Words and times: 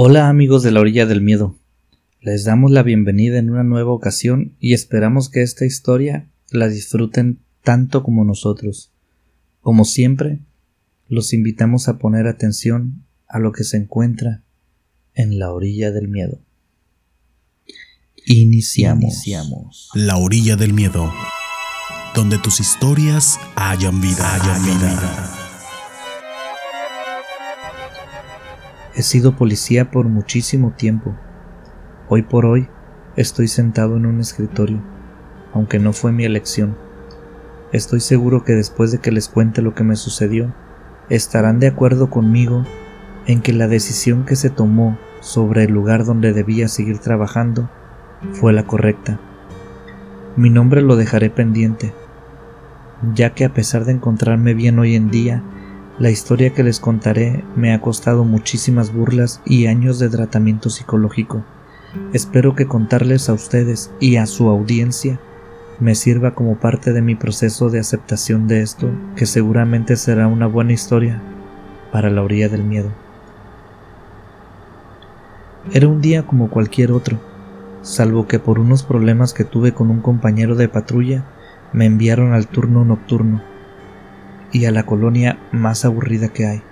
Hola 0.00 0.28
amigos 0.28 0.62
de 0.62 0.70
la 0.70 0.78
orilla 0.78 1.06
del 1.06 1.22
miedo. 1.22 1.58
Les 2.20 2.44
damos 2.44 2.70
la 2.70 2.84
bienvenida 2.84 3.36
en 3.36 3.50
una 3.50 3.64
nueva 3.64 3.90
ocasión 3.90 4.54
y 4.60 4.72
esperamos 4.72 5.28
que 5.28 5.42
esta 5.42 5.64
historia 5.64 6.30
la 6.52 6.68
disfruten 6.68 7.40
tanto 7.64 8.04
como 8.04 8.24
nosotros. 8.24 8.92
Como 9.60 9.84
siempre, 9.84 10.38
los 11.08 11.32
invitamos 11.32 11.88
a 11.88 11.98
poner 11.98 12.28
atención 12.28 13.06
a 13.26 13.40
lo 13.40 13.50
que 13.50 13.64
se 13.64 13.76
encuentra 13.76 14.44
en 15.14 15.40
la 15.40 15.50
orilla 15.50 15.90
del 15.90 16.06
miedo. 16.06 16.38
Iniciamos. 18.24 19.24
La 19.94 20.16
orilla 20.16 20.54
del 20.54 20.74
miedo, 20.74 21.12
donde 22.14 22.38
tus 22.38 22.60
historias 22.60 23.40
hayan 23.56 24.00
vida. 24.00 24.32
Hayan 24.32 24.64
vida. 24.64 25.37
He 28.98 29.02
sido 29.02 29.36
policía 29.36 29.92
por 29.92 30.08
muchísimo 30.08 30.72
tiempo. 30.72 31.14
Hoy 32.08 32.22
por 32.22 32.44
hoy 32.44 32.66
estoy 33.14 33.46
sentado 33.46 33.96
en 33.96 34.06
un 34.06 34.18
escritorio, 34.18 34.82
aunque 35.52 35.78
no 35.78 35.92
fue 35.92 36.10
mi 36.10 36.24
elección. 36.24 36.76
Estoy 37.72 38.00
seguro 38.00 38.42
que 38.42 38.54
después 38.54 38.90
de 38.90 38.98
que 38.98 39.12
les 39.12 39.28
cuente 39.28 39.62
lo 39.62 39.72
que 39.72 39.84
me 39.84 39.94
sucedió, 39.94 40.52
estarán 41.10 41.60
de 41.60 41.68
acuerdo 41.68 42.10
conmigo 42.10 42.64
en 43.28 43.40
que 43.40 43.52
la 43.52 43.68
decisión 43.68 44.24
que 44.24 44.34
se 44.34 44.50
tomó 44.50 44.98
sobre 45.20 45.62
el 45.62 45.70
lugar 45.70 46.04
donde 46.04 46.32
debía 46.32 46.66
seguir 46.66 46.98
trabajando 46.98 47.70
fue 48.32 48.52
la 48.52 48.64
correcta. 48.64 49.20
Mi 50.34 50.50
nombre 50.50 50.82
lo 50.82 50.96
dejaré 50.96 51.30
pendiente, 51.30 51.92
ya 53.14 53.32
que 53.32 53.44
a 53.44 53.54
pesar 53.54 53.84
de 53.84 53.92
encontrarme 53.92 54.54
bien 54.54 54.76
hoy 54.80 54.96
en 54.96 55.08
día, 55.08 55.44
la 55.98 56.10
historia 56.10 56.54
que 56.54 56.62
les 56.62 56.78
contaré 56.78 57.44
me 57.56 57.74
ha 57.74 57.80
costado 57.80 58.22
muchísimas 58.24 58.92
burlas 58.92 59.42
y 59.44 59.66
años 59.66 59.98
de 59.98 60.08
tratamiento 60.08 60.70
psicológico. 60.70 61.42
Espero 62.12 62.54
que 62.54 62.66
contarles 62.66 63.28
a 63.28 63.32
ustedes 63.32 63.90
y 63.98 64.16
a 64.16 64.26
su 64.26 64.48
audiencia 64.48 65.18
me 65.80 65.96
sirva 65.96 66.34
como 66.34 66.56
parte 66.56 66.92
de 66.92 67.02
mi 67.02 67.16
proceso 67.16 67.68
de 67.68 67.80
aceptación 67.80 68.46
de 68.46 68.62
esto, 68.62 68.88
que 69.16 69.26
seguramente 69.26 69.96
será 69.96 70.28
una 70.28 70.46
buena 70.46 70.72
historia 70.72 71.20
para 71.90 72.10
la 72.10 72.22
orilla 72.22 72.48
del 72.48 72.62
miedo. 72.62 72.90
Era 75.72 75.88
un 75.88 76.00
día 76.00 76.24
como 76.24 76.48
cualquier 76.48 76.92
otro, 76.92 77.18
salvo 77.82 78.28
que 78.28 78.38
por 78.38 78.60
unos 78.60 78.84
problemas 78.84 79.34
que 79.34 79.44
tuve 79.44 79.72
con 79.72 79.90
un 79.90 80.00
compañero 80.00 80.54
de 80.54 80.68
patrulla 80.68 81.24
me 81.72 81.86
enviaron 81.86 82.32
al 82.32 82.46
turno 82.46 82.84
nocturno 82.84 83.42
y 84.52 84.64
a 84.64 84.70
la 84.70 84.84
colonia 84.84 85.38
más 85.52 85.84
aburrida 85.84 86.28
que 86.28 86.46
hay. 86.46 86.62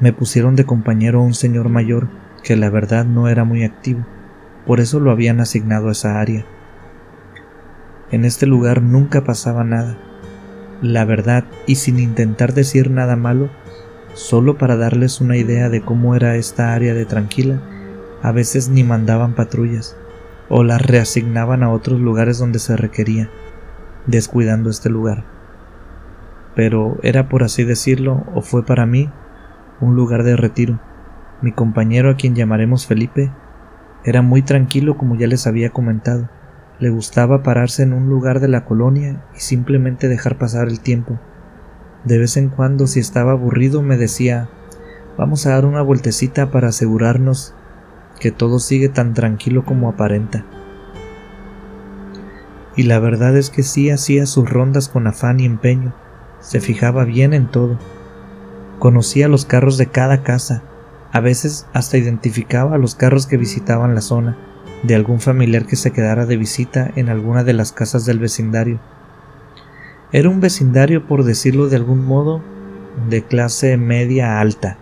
Me 0.00 0.12
pusieron 0.12 0.54
de 0.56 0.64
compañero 0.64 1.20
a 1.20 1.24
un 1.24 1.34
señor 1.34 1.68
mayor 1.68 2.08
que 2.42 2.56
la 2.56 2.70
verdad 2.70 3.04
no 3.04 3.28
era 3.28 3.44
muy 3.44 3.64
activo, 3.64 4.06
por 4.66 4.80
eso 4.80 5.00
lo 5.00 5.10
habían 5.10 5.40
asignado 5.40 5.88
a 5.88 5.92
esa 5.92 6.20
área. 6.20 6.44
En 8.10 8.24
este 8.24 8.46
lugar 8.46 8.80
nunca 8.82 9.24
pasaba 9.24 9.64
nada, 9.64 9.98
la 10.80 11.04
verdad, 11.04 11.44
y 11.66 11.74
sin 11.74 11.98
intentar 11.98 12.54
decir 12.54 12.90
nada 12.90 13.16
malo, 13.16 13.50
solo 14.14 14.56
para 14.56 14.76
darles 14.76 15.20
una 15.20 15.36
idea 15.36 15.68
de 15.68 15.80
cómo 15.80 16.14
era 16.14 16.36
esta 16.36 16.74
área 16.74 16.94
de 16.94 17.04
tranquila, 17.04 17.60
a 18.22 18.32
veces 18.32 18.68
ni 18.68 18.84
mandaban 18.84 19.34
patrullas, 19.34 19.96
o 20.48 20.62
las 20.62 20.80
reasignaban 20.80 21.62
a 21.62 21.70
otros 21.70 22.00
lugares 22.00 22.38
donde 22.38 22.60
se 22.60 22.76
requería, 22.76 23.28
descuidando 24.06 24.70
este 24.70 24.88
lugar 24.88 25.37
pero 26.58 26.98
era 27.04 27.28
por 27.28 27.44
así 27.44 27.62
decirlo, 27.62 28.24
o 28.34 28.42
fue 28.42 28.66
para 28.66 28.84
mí, 28.84 29.08
un 29.80 29.94
lugar 29.94 30.24
de 30.24 30.36
retiro. 30.36 30.80
Mi 31.40 31.52
compañero, 31.52 32.10
a 32.10 32.16
quien 32.16 32.34
llamaremos 32.34 32.84
Felipe, 32.84 33.30
era 34.02 34.22
muy 34.22 34.42
tranquilo 34.42 34.98
como 34.98 35.14
ya 35.14 35.28
les 35.28 35.46
había 35.46 35.70
comentado. 35.70 36.28
Le 36.80 36.90
gustaba 36.90 37.44
pararse 37.44 37.84
en 37.84 37.92
un 37.92 38.08
lugar 38.08 38.40
de 38.40 38.48
la 38.48 38.64
colonia 38.64 39.22
y 39.36 39.38
simplemente 39.38 40.08
dejar 40.08 40.36
pasar 40.36 40.66
el 40.66 40.80
tiempo. 40.80 41.20
De 42.02 42.18
vez 42.18 42.36
en 42.36 42.48
cuando, 42.48 42.88
si 42.88 42.98
estaba 42.98 43.30
aburrido, 43.30 43.80
me 43.82 43.96
decía 43.96 44.48
Vamos 45.16 45.46
a 45.46 45.50
dar 45.50 45.64
una 45.64 45.82
vueltecita 45.82 46.50
para 46.50 46.70
asegurarnos 46.70 47.54
que 48.18 48.32
todo 48.32 48.58
sigue 48.58 48.88
tan 48.88 49.14
tranquilo 49.14 49.64
como 49.64 49.88
aparenta. 49.88 50.44
Y 52.74 52.82
la 52.82 52.98
verdad 52.98 53.36
es 53.36 53.48
que 53.48 53.62
sí 53.62 53.90
hacía 53.90 54.26
sus 54.26 54.50
rondas 54.50 54.88
con 54.88 55.06
afán 55.06 55.38
y 55.38 55.44
empeño, 55.44 55.94
se 56.40 56.60
fijaba 56.60 57.04
bien 57.04 57.34
en 57.34 57.50
todo. 57.50 57.78
Conocía 58.78 59.28
los 59.28 59.44
carros 59.44 59.78
de 59.78 59.86
cada 59.86 60.22
casa, 60.22 60.62
a 61.12 61.20
veces 61.20 61.66
hasta 61.72 61.98
identificaba 61.98 62.78
los 62.78 62.94
carros 62.94 63.26
que 63.26 63.36
visitaban 63.36 63.94
la 63.94 64.00
zona, 64.00 64.36
de 64.82 64.94
algún 64.94 65.20
familiar 65.20 65.66
que 65.66 65.76
se 65.76 65.90
quedara 65.90 66.26
de 66.26 66.36
visita 66.36 66.90
en 66.94 67.08
alguna 67.08 67.44
de 67.44 67.52
las 67.52 67.72
casas 67.72 68.04
del 68.04 68.18
vecindario. 68.18 68.78
Era 70.12 70.28
un 70.28 70.40
vecindario, 70.40 71.06
por 71.06 71.24
decirlo 71.24 71.68
de 71.68 71.76
algún 71.76 72.04
modo, 72.04 72.42
de 73.08 73.22
clase 73.22 73.76
media 73.76 74.40
alta. 74.40 74.78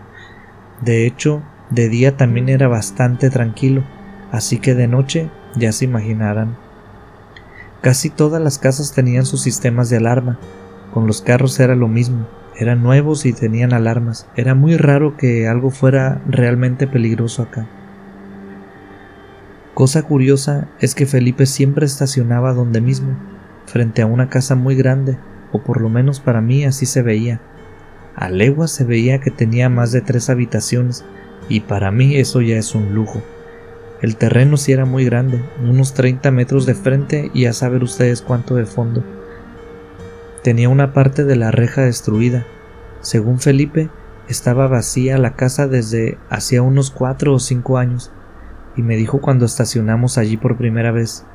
De 0.81 1.05
hecho, 1.05 1.41
de 1.69 1.89
día 1.89 2.15
también 2.17 2.49
era 2.49 2.67
bastante 2.67 3.29
tranquilo, 3.29 3.83
así 4.31 4.59
que 4.59 4.73
de 4.75 4.87
noche 4.87 5.29
ya 5.55 5.71
se 5.71 5.85
imaginarán. 5.85 6.55
Casi 7.81 8.09
todas 8.09 8.41
las 8.41 8.57
casas 8.57 8.93
tenían 8.93 9.25
sus 9.25 9.41
sistemas 9.41 9.89
de 9.89 9.97
alarma, 9.97 10.39
con 10.93 11.07
los 11.07 11.21
carros 11.21 11.59
era 11.59 11.75
lo 11.75 11.87
mismo, 11.87 12.27
eran 12.59 12.81
nuevos 12.81 13.25
y 13.27 13.33
tenían 13.33 13.71
alarmas. 13.71 14.27
Era 14.35 14.55
muy 14.55 14.77
raro 14.77 15.15
que 15.15 15.47
algo 15.47 15.69
fuera 15.69 16.21
realmente 16.27 16.87
peligroso 16.87 17.43
acá. 17.43 17.67
Cosa 19.75 20.01
curiosa 20.01 20.67
es 20.79 20.95
que 20.95 21.05
Felipe 21.05 21.45
siempre 21.45 21.85
estacionaba 21.85 22.53
donde 22.53 22.81
mismo, 22.81 23.15
frente 23.67 24.01
a 24.01 24.07
una 24.07 24.27
casa 24.27 24.55
muy 24.55 24.75
grande, 24.75 25.19
o 25.51 25.61
por 25.61 25.81
lo 25.81 25.89
menos 25.89 26.19
para 26.19 26.41
mí 26.41 26.65
así 26.65 26.87
se 26.87 27.03
veía. 27.03 27.41
A 28.15 28.29
legua 28.29 28.67
se 28.67 28.85
veía 28.85 29.19
que 29.19 29.29
tenía 29.29 29.69
más 29.69 29.91
de 29.91 30.01
tres 30.01 30.31
habitaciones, 30.31 31.05
y 31.49 31.59
para 31.59 31.91
mí 31.91 32.15
eso 32.15 32.41
ya 32.41 32.57
es 32.57 32.73
un 32.73 32.95
lujo. 32.95 33.21
El 34.01 34.15
terreno 34.15 34.57
sí 34.57 34.71
era 34.71 34.85
muy 34.85 35.05
grande, 35.05 35.39
unos 35.63 35.93
30 35.93 36.31
metros 36.31 36.65
de 36.65 36.73
frente 36.73 37.29
y 37.35 37.45
a 37.45 37.53
saber 37.53 37.83
ustedes 37.83 38.23
cuánto 38.23 38.55
de 38.55 38.65
fondo 38.65 39.03
tenía 40.47 40.69
una 40.69 40.93
parte 40.93 41.25
de 41.25 41.35
la 41.35 41.51
reja 41.51 41.81
destruida. 41.81 42.47
Según 43.01 43.41
Felipe, 43.41 43.89
estaba 44.29 44.69
vacía 44.69 45.17
la 45.17 45.35
casa 45.35 45.67
desde 45.67 46.17
hacía 46.29 46.61
unos 46.61 46.89
cuatro 46.89 47.33
o 47.33 47.39
cinco 47.39 47.77
años, 47.77 48.13
y 48.77 48.81
me 48.81 48.95
dijo 48.95 49.19
cuando 49.19 49.45
estacionamos 49.45 50.17
allí 50.17 50.37
por 50.37 50.55
primera 50.55 50.93
vez 50.93 51.25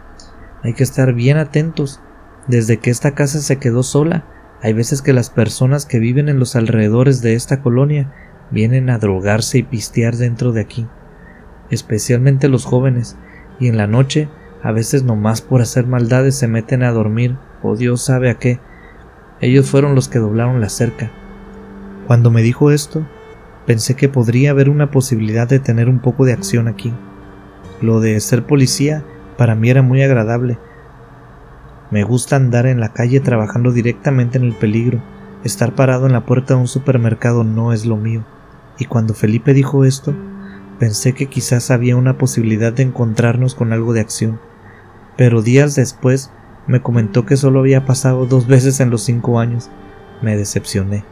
hay 0.62 0.72
que 0.72 0.82
estar 0.82 1.12
bien 1.12 1.36
atentos. 1.36 2.00
Desde 2.48 2.78
que 2.78 2.88
esta 2.88 3.10
casa 3.10 3.40
se 3.40 3.58
quedó 3.58 3.82
sola, 3.82 4.24
hay 4.62 4.72
veces 4.72 5.02
que 5.02 5.12
las 5.12 5.28
personas 5.28 5.84
que 5.84 5.98
viven 5.98 6.30
en 6.30 6.38
los 6.38 6.56
alrededores 6.56 7.20
de 7.20 7.34
esta 7.34 7.60
colonia 7.60 8.14
vienen 8.50 8.88
a 8.88 8.96
drogarse 8.96 9.58
y 9.58 9.62
pistear 9.62 10.16
dentro 10.16 10.52
de 10.52 10.62
aquí, 10.62 10.88
especialmente 11.68 12.48
los 12.48 12.64
jóvenes, 12.64 13.18
y 13.60 13.68
en 13.68 13.76
la 13.76 13.86
noche, 13.86 14.30
a 14.62 14.72
veces 14.72 15.02
nomás 15.02 15.42
por 15.42 15.60
hacer 15.60 15.86
maldades 15.86 16.34
se 16.34 16.48
meten 16.48 16.82
a 16.82 16.92
dormir, 16.92 17.36
o 17.62 17.76
Dios 17.76 18.00
sabe 18.00 18.30
a 18.30 18.38
qué, 18.38 18.58
ellos 19.42 19.69
fueron 19.69 19.94
los 19.94 20.08
que 20.08 20.20
doblaron 20.20 20.60
la 20.60 20.69
cerca. 20.69 21.10
Cuando 22.06 22.30
me 22.30 22.42
dijo 22.42 22.70
esto, 22.70 23.04
pensé 23.66 23.97
que 23.97 24.08
podría 24.08 24.53
haber 24.53 24.70
una 24.70 24.91
posibilidad 24.91 25.48
de 25.48 25.58
tener 25.58 25.88
un 25.88 25.98
poco 25.98 26.25
de 26.25 26.32
acción 26.32 26.69
aquí. 26.69 26.94
Lo 27.80 28.00
de 28.00 28.19
ser 28.20 28.47
policía 28.47 29.04
para 29.36 29.56
mí 29.56 29.69
era 29.69 29.82
muy 29.82 30.00
agradable. 30.00 30.58
Me 31.91 32.04
gusta 32.04 32.36
andar 32.36 32.66
en 32.66 32.78
la 32.78 32.92
calle 32.92 33.19
trabajando 33.19 33.72
directamente 33.72 34.38
en 34.38 34.44
el 34.44 34.54
peligro. 34.54 35.03
Estar 35.42 35.74
parado 35.74 36.06
en 36.06 36.12
la 36.12 36.24
puerta 36.24 36.54
de 36.54 36.60
un 36.60 36.69
supermercado 36.69 37.42
no 37.42 37.72
es 37.72 37.84
lo 37.84 37.97
mío. 37.97 38.24
Y 38.78 38.84
cuando 38.84 39.12
Felipe 39.12 39.54
dijo 39.54 39.84
esto, 39.84 40.14
pensé 40.78 41.14
que 41.14 41.26
quizás 41.26 41.72
había 41.72 41.97
una 41.97 42.16
posibilidad 42.16 42.72
de 42.72 42.84
encontrarnos 42.84 43.56
con 43.56 43.72
algo 43.72 43.92
de 43.92 44.00
acción. 44.00 44.39
Pero 45.16 45.42
días 45.42 45.74
después 45.74 46.30
me 46.66 46.80
comentó 46.80 47.26
que 47.26 47.36
solo 47.36 47.60
había 47.60 47.84
pasado 47.84 48.26
dos 48.26 48.47
veces 48.47 48.80
en 48.80 48.91
los 48.91 49.03
cinco 49.03 49.41
años. 49.41 49.70
Me 50.20 50.36
decepcioné. 50.36 51.04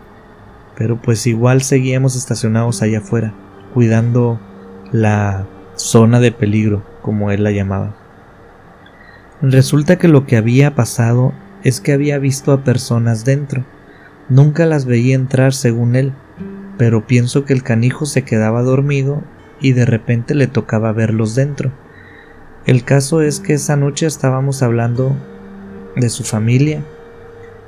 Pero 0.77 1.01
pues 1.01 1.27
igual 1.27 1.63
seguíamos 1.63 2.17
estacionados 2.17 2.83
allá 2.83 2.99
afuera, 2.99 3.35
cuidando 3.75 4.41
la 4.93 5.47
zona 5.75 6.21
de 6.21 6.33
peligro, 6.33 6.83
como 7.03 7.31
él 7.31 7.45
la 7.45 7.51
llamaba. 7.51 7.95
Resulta 9.43 9.97
que 9.97 10.09
lo 10.09 10.27
que 10.27 10.37
había 10.37 10.75
pasado 10.75 11.33
es 11.65 11.81
que 11.81 11.93
había 11.93 12.19
visto 12.19 12.53
a 12.53 12.65
personas 12.65 13.25
dentro. 13.25 13.65
Nunca 14.29 14.67
las 14.67 14.85
veía 14.85 15.15
entrar 15.15 15.53
según 15.53 15.97
él, 15.97 16.13
pero 16.79 17.07
pienso 17.07 17.45
que 17.45 17.53
el 17.53 17.63
canijo 17.63 18.07
se 18.07 18.23
quedaba 18.23 18.63
dormido 18.63 19.23
y 19.61 19.73
de 19.73 19.85
repente 19.85 20.35
le 20.35 20.47
tocaba 20.47 20.93
verlos 20.93 21.35
dentro. 21.35 21.73
El 22.67 22.85
caso 22.85 23.23
es 23.23 23.41
que 23.41 23.55
esa 23.55 23.77
noche 23.77 24.07
estábamos 24.07 24.63
hablando 24.63 25.17
de 25.97 26.09
su 26.09 26.25
familia, 26.25 26.85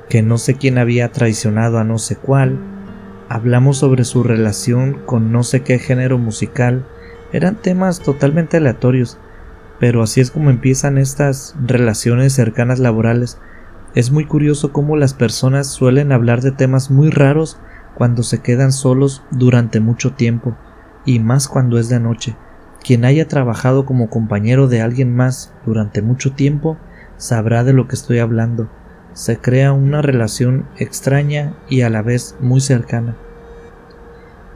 que 0.09 0.21
no 0.21 0.37
sé 0.37 0.55
quién 0.55 0.77
había 0.77 1.11
traicionado 1.11 1.79
a 1.79 1.83
no 1.83 1.97
sé 1.97 2.15
cuál, 2.15 2.59
hablamos 3.29 3.77
sobre 3.77 4.03
su 4.03 4.23
relación 4.23 4.99
con 5.05 5.31
no 5.31 5.43
sé 5.43 5.61
qué 5.61 5.79
género 5.79 6.17
musical, 6.17 6.85
Eran 7.31 7.55
temas 7.55 7.99
totalmente 7.99 8.57
aleatorios, 8.57 9.17
pero 9.79 10.03
así 10.03 10.21
es 10.21 10.29
como 10.29 10.51
empiezan 10.51 10.99
estas 10.99 11.55
relaciones 11.65 12.33
cercanas 12.33 12.77
laborales. 12.77 13.39
Es 13.95 14.11
muy 14.11 14.25
curioso 14.25 14.71
cómo 14.71 14.97
las 14.97 15.15
personas 15.15 15.65
suelen 15.65 16.11
hablar 16.11 16.41
de 16.41 16.51
temas 16.51 16.91
muy 16.91 17.09
raros 17.09 17.57
cuando 17.95 18.21
se 18.21 18.41
quedan 18.41 18.71
solos 18.71 19.23
durante 19.31 19.79
mucho 19.79 20.13
tiempo, 20.13 20.55
y 21.05 21.19
más 21.19 21.47
cuando 21.47 21.79
es 21.79 21.89
de 21.89 21.99
noche. 21.99 22.35
Quien 22.83 23.03
haya 23.03 23.27
trabajado 23.27 23.85
como 23.85 24.11
compañero 24.11 24.67
de 24.67 24.81
alguien 24.81 25.15
más 25.15 25.53
durante 25.65 26.03
mucho 26.03 26.33
tiempo 26.33 26.77
sabrá 27.17 27.63
de 27.63 27.73
lo 27.73 27.87
que 27.87 27.95
estoy 27.95 28.19
hablando. 28.19 28.69
Se 29.13 29.37
crea 29.37 29.73
una 29.73 30.01
relación 30.01 30.65
extraña 30.77 31.53
y 31.69 31.81
a 31.81 31.89
la 31.89 32.01
vez 32.01 32.35
muy 32.39 32.61
cercana. 32.61 33.15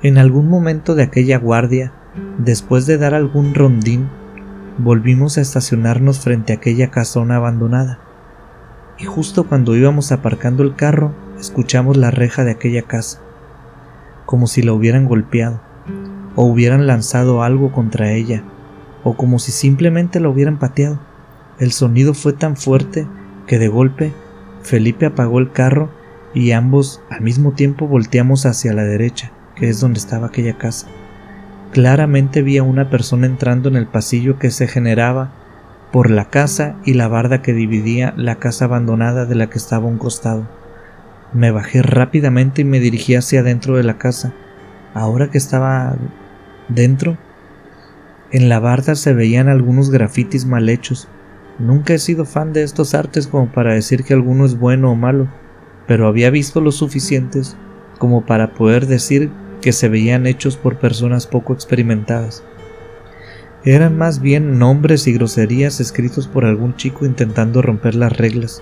En 0.02 0.18
algún 0.18 0.50
momento 0.50 0.96
de 0.96 1.04
aquella 1.04 1.38
guardia, 1.38 1.92
después 2.38 2.86
de 2.86 2.98
dar 2.98 3.14
algún 3.14 3.54
rondín, 3.56 4.10
volvimos 4.78 5.38
a 5.38 5.42
estacionarnos 5.42 6.20
frente 6.20 6.54
a 6.54 6.58
aquella 6.58 6.92
casona 6.92 7.38
abandonada. 7.38 8.00
Y 9.00 9.06
justo 9.06 9.48
cuando 9.48 9.76
íbamos 9.76 10.12
aparcando 10.12 10.64
el 10.64 10.76
carro, 10.76 11.14
escuchamos 11.40 11.98
la 11.98 12.12
reja 12.12 12.44
de 12.44 12.52
aquella 12.52 12.84
casa, 12.84 13.20
como 14.26 14.48
si 14.48 14.62
la 14.62 14.74
hubieran 14.74 15.06
golpeado, 15.06 15.62
o 16.36 16.46
hubieran 16.46 16.88
lanzado 16.88 17.44
algo 17.44 17.72
contra 17.72 18.12
ella, 18.12 18.44
o 19.04 19.16
como 19.16 19.40
si 19.40 19.52
simplemente 19.52 20.20
la 20.20 20.30
hubieran 20.30 20.58
pateado. 20.58 21.00
El 21.60 21.72
sonido 21.72 22.14
fue 22.14 22.34
tan 22.34 22.56
fuerte 22.56 23.08
que 23.48 23.58
de 23.58 23.68
golpe 23.68 24.14
Felipe 24.62 25.06
apagó 25.06 25.40
el 25.40 25.52
carro 25.52 25.90
y 26.34 26.52
ambos 26.52 27.02
al 27.10 27.22
mismo 27.22 27.54
tiempo 27.54 27.88
volteamos 27.88 28.46
hacia 28.46 28.74
la 28.74 28.84
derecha, 28.84 29.32
que 29.56 29.70
es 29.70 29.80
donde 29.80 30.00
estaba 30.00 30.28
aquella 30.28 30.58
casa. 30.58 30.88
Claramente 31.72 32.42
vi 32.42 32.58
a 32.58 32.64
una 32.64 32.90
persona 32.90 33.26
entrando 33.26 33.70
en 33.70 33.76
el 33.76 33.88
pasillo 33.88 34.38
que 34.38 34.52
se 34.52 34.68
generaba 34.68 35.32
por 35.92 36.12
la 36.12 36.26
casa 36.26 36.76
y 36.86 36.94
la 36.94 37.08
barda 37.08 37.42
que 37.42 37.54
dividía 37.54 38.14
la 38.18 38.36
casa 38.36 38.66
abandonada 38.66 39.26
de 39.26 39.36
la 39.36 39.50
que 39.50 39.58
estaba 39.58 39.86
un 39.86 39.98
costado. 39.98 40.48
Me 41.34 41.52
bajé 41.52 41.82
rápidamente 41.82 42.62
y 42.62 42.66
me 42.66 42.80
dirigí 42.80 43.16
hacia 43.16 43.40
adentro 43.40 43.78
de 43.78 43.84
la 43.84 43.98
casa. 43.98 44.34
Ahora 44.94 45.30
que 45.30 45.38
estaba 45.38 45.96
dentro, 46.68 47.18
en 48.32 48.50
la 48.50 48.60
barda 48.60 48.96
se 48.96 49.14
veían 49.14 49.48
algunos 49.48 49.90
grafitis 49.90 50.46
mal 50.46 50.70
hechos. 50.70 51.08
Nunca 51.60 51.94
he 51.94 52.00
sido 52.00 52.26
fan 52.26 52.54
de 52.54 52.64
estos 52.64 52.94
artes 52.94 53.28
como 53.28 53.52
para 53.52 53.74
decir 53.74 54.04
que 54.04 54.14
alguno 54.14 54.46
es 54.46 54.60
bueno 54.60 54.92
o 54.92 54.96
malo, 54.96 55.28
pero 55.88 56.08
había 56.08 56.30
visto 56.30 56.62
los 56.62 56.76
suficientes 56.76 57.58
como 57.98 58.26
para 58.26 58.54
poder 58.54 58.86
decir 58.86 59.32
que 59.62 59.72
se 59.72 59.90
veían 59.90 60.28
hechos 60.28 60.56
por 60.56 60.78
personas 60.78 61.26
poco 61.26 61.54
experimentadas. 61.54 62.44
Eran 63.64 63.98
más 63.98 64.22
bien 64.22 64.60
nombres 64.60 65.08
y 65.08 65.14
groserías 65.14 65.80
escritos 65.80 66.28
por 66.28 66.46
algún 66.46 66.76
chico 66.76 67.06
intentando 67.06 67.62
romper 67.62 67.96
las 67.96 68.16
reglas. 68.16 68.62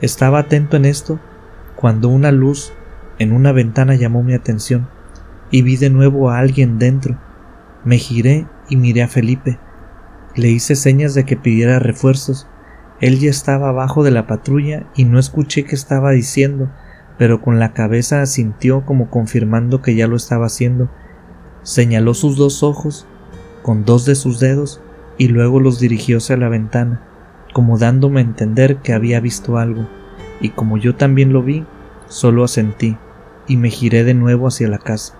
Estaba 0.00 0.40
atento 0.40 0.76
en 0.76 0.86
esto 0.86 1.20
cuando 1.76 2.08
una 2.08 2.32
luz 2.32 2.72
en 3.18 3.32
una 3.32 3.52
ventana 3.52 3.94
llamó 3.94 4.22
mi 4.22 4.34
atención 4.34 4.88
y 5.50 5.62
vi 5.62 5.76
de 5.76 5.90
nuevo 5.90 6.30
a 6.30 6.38
alguien 6.38 6.78
dentro. 6.78 7.18
Me 7.84 7.98
giré 7.98 8.46
y 8.68 8.76
miré 8.76 9.02
a 9.02 9.08
Felipe. 9.08 9.58
Le 10.34 10.48
hice 10.48 10.76
señas 10.76 11.14
de 11.14 11.24
que 11.24 11.36
pidiera 11.36 11.78
refuerzos. 11.78 12.46
Él 13.00 13.18
ya 13.18 13.30
estaba 13.30 13.68
abajo 13.68 14.02
de 14.02 14.10
la 14.10 14.26
patrulla 14.26 14.86
y 14.94 15.04
no 15.04 15.18
escuché 15.18 15.64
qué 15.64 15.74
estaba 15.74 16.12
diciendo, 16.12 16.70
pero 17.18 17.42
con 17.42 17.58
la 17.58 17.72
cabeza 17.72 18.22
asintió 18.22 18.86
como 18.86 19.10
confirmando 19.10 19.82
que 19.82 19.94
ya 19.94 20.06
lo 20.06 20.16
estaba 20.16 20.46
haciendo. 20.46 20.90
Señaló 21.62 22.14
sus 22.14 22.36
dos 22.36 22.62
ojos 22.62 23.06
con 23.62 23.84
dos 23.84 24.04
de 24.04 24.14
sus 24.14 24.40
dedos 24.40 24.80
y 25.18 25.28
luego 25.28 25.60
los 25.60 25.78
dirigió 25.78 26.18
hacia 26.18 26.36
la 26.36 26.48
ventana, 26.48 27.02
como 27.52 27.78
dándome 27.78 28.20
a 28.20 28.24
entender 28.24 28.76
que 28.78 28.92
había 28.92 29.20
visto 29.20 29.58
algo, 29.58 29.86
y 30.40 30.50
como 30.50 30.78
yo 30.78 30.96
también 30.96 31.32
lo 31.32 31.42
vi, 31.42 31.64
solo 32.08 32.44
asentí 32.44 32.96
y 33.46 33.56
me 33.56 33.70
giré 33.70 34.04
de 34.04 34.14
nuevo 34.14 34.48
hacia 34.48 34.68
la 34.68 34.78
casa. 34.78 35.14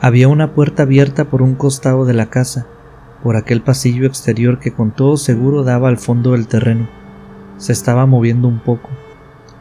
Había 0.00 0.28
una 0.28 0.54
puerta 0.54 0.84
abierta 0.84 1.24
por 1.24 1.42
un 1.42 1.54
costado 1.54 2.04
de 2.04 2.14
la 2.14 2.26
casa, 2.30 2.66
por 3.22 3.36
aquel 3.36 3.62
pasillo 3.62 4.06
exterior 4.06 4.58
que 4.58 4.72
con 4.72 4.90
todo 4.90 5.16
seguro 5.16 5.62
daba 5.62 5.88
al 5.88 5.98
fondo 5.98 6.32
del 6.32 6.46
terreno. 6.46 6.88
Se 7.58 7.72
estaba 7.72 8.06
moviendo 8.06 8.48
un 8.48 8.60
poco, 8.60 8.88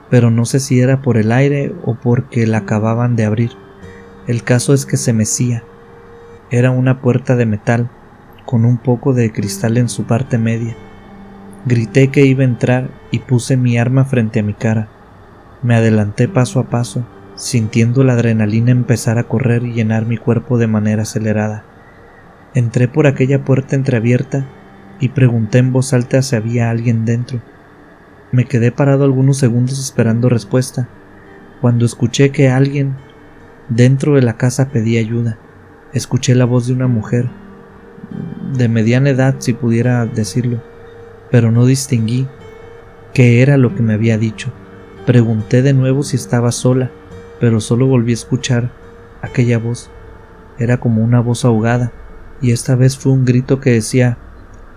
pero 0.09 0.31
no 0.31 0.45
sé 0.45 0.59
si 0.59 0.79
era 0.79 1.01
por 1.01 1.17
el 1.17 1.31
aire 1.31 1.73
o 1.83 1.95
porque 1.95 2.47
la 2.47 2.59
acababan 2.59 3.15
de 3.15 3.25
abrir. 3.25 3.51
El 4.27 4.43
caso 4.43 4.73
es 4.73 4.85
que 4.85 4.97
se 4.97 5.13
mecía. 5.13 5.63
Era 6.51 6.71
una 6.71 7.01
puerta 7.01 7.35
de 7.35 7.45
metal, 7.45 7.89
con 8.45 8.65
un 8.65 8.77
poco 8.77 9.13
de 9.13 9.31
cristal 9.31 9.77
en 9.77 9.89
su 9.89 10.05
parte 10.05 10.37
media. 10.37 10.75
Grité 11.65 12.07
que 12.07 12.25
iba 12.25 12.41
a 12.41 12.45
entrar 12.45 12.89
y 13.11 13.19
puse 13.19 13.57
mi 13.57 13.77
arma 13.77 14.05
frente 14.05 14.39
a 14.39 14.43
mi 14.43 14.53
cara. 14.53 14.87
Me 15.61 15.75
adelanté 15.75 16.27
paso 16.27 16.59
a 16.59 16.63
paso, 16.63 17.05
sintiendo 17.35 18.03
la 18.03 18.13
adrenalina 18.13 18.71
empezar 18.71 19.17
a 19.17 19.23
correr 19.23 19.63
y 19.63 19.73
llenar 19.73 20.05
mi 20.05 20.17
cuerpo 20.17 20.57
de 20.57 20.67
manera 20.67 21.03
acelerada. 21.03 21.63
Entré 22.55 22.87
por 22.87 23.05
aquella 23.05 23.45
puerta 23.45 23.75
entreabierta 23.75 24.47
y 24.99 25.09
pregunté 25.09 25.59
en 25.59 25.71
voz 25.71 25.93
alta 25.93 26.21
si 26.21 26.35
había 26.35 26.69
alguien 26.69 27.05
dentro. 27.05 27.41
Me 28.31 28.45
quedé 28.45 28.71
parado 28.71 29.03
algunos 29.03 29.37
segundos 29.37 29.79
esperando 29.79 30.29
respuesta, 30.29 30.89
cuando 31.61 31.85
escuché 31.85 32.31
que 32.31 32.49
alguien 32.49 32.95
dentro 33.69 34.15
de 34.15 34.23
la 34.23 34.37
casa 34.37 34.69
pedía 34.69 34.99
ayuda. 34.99 35.37
Escuché 35.93 36.35
la 36.35 36.45
voz 36.45 36.67
de 36.67 36.73
una 36.73 36.87
mujer, 36.87 37.29
de 38.53 38.67
mediana 38.67 39.11
edad 39.11 39.35
si 39.39 39.53
pudiera 39.53 40.05
decirlo, 40.05 40.61
pero 41.31 41.51
no 41.51 41.65
distinguí 41.65 42.27
qué 43.13 43.41
era 43.41 43.57
lo 43.57 43.75
que 43.75 43.83
me 43.83 43.93
había 43.93 44.17
dicho. 44.17 44.51
Pregunté 45.05 45.61
de 45.61 45.73
nuevo 45.73 46.03
si 46.03 46.15
estaba 46.15 46.51
sola, 46.51 46.91
pero 47.39 47.61
solo 47.61 47.87
volví 47.87 48.11
a 48.11 48.15
escuchar 48.15 48.71
aquella 49.21 49.57
voz. 49.57 49.89
Era 50.57 50.79
como 50.79 51.03
una 51.03 51.19
voz 51.19 51.45
ahogada, 51.45 51.91
y 52.41 52.51
esta 52.51 52.75
vez 52.75 52.97
fue 52.97 53.11
un 53.11 53.25
grito 53.25 53.59
que 53.59 53.71
decía 53.71 54.17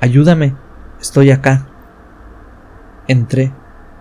Ayúdame, 0.00 0.56
estoy 1.00 1.30
acá. 1.30 1.68
Entré, 3.06 3.52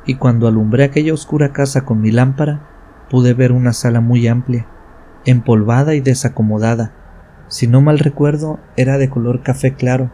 y 0.06 0.16
cuando 0.16 0.48
alumbré 0.48 0.84
aquella 0.84 1.13
oscura 1.13 1.54
casa 1.54 1.86
con 1.86 2.02
mi 2.02 2.12
lámpara, 2.12 2.68
pude 3.10 3.34
ver 3.34 3.52
una 3.52 3.74
sala 3.74 4.02
muy 4.02 4.28
amplia, 4.28 4.66
empolvada 5.25 5.94
y 5.94 6.02
desacomodada. 6.02 6.94
Si 7.50 7.68
no 7.68 7.81
mal 7.81 8.00
recuerdo, 8.00 8.60
era 8.78 8.98
de 8.98 9.10
color 9.10 9.44
café 9.44 9.74
claro, 9.74 10.10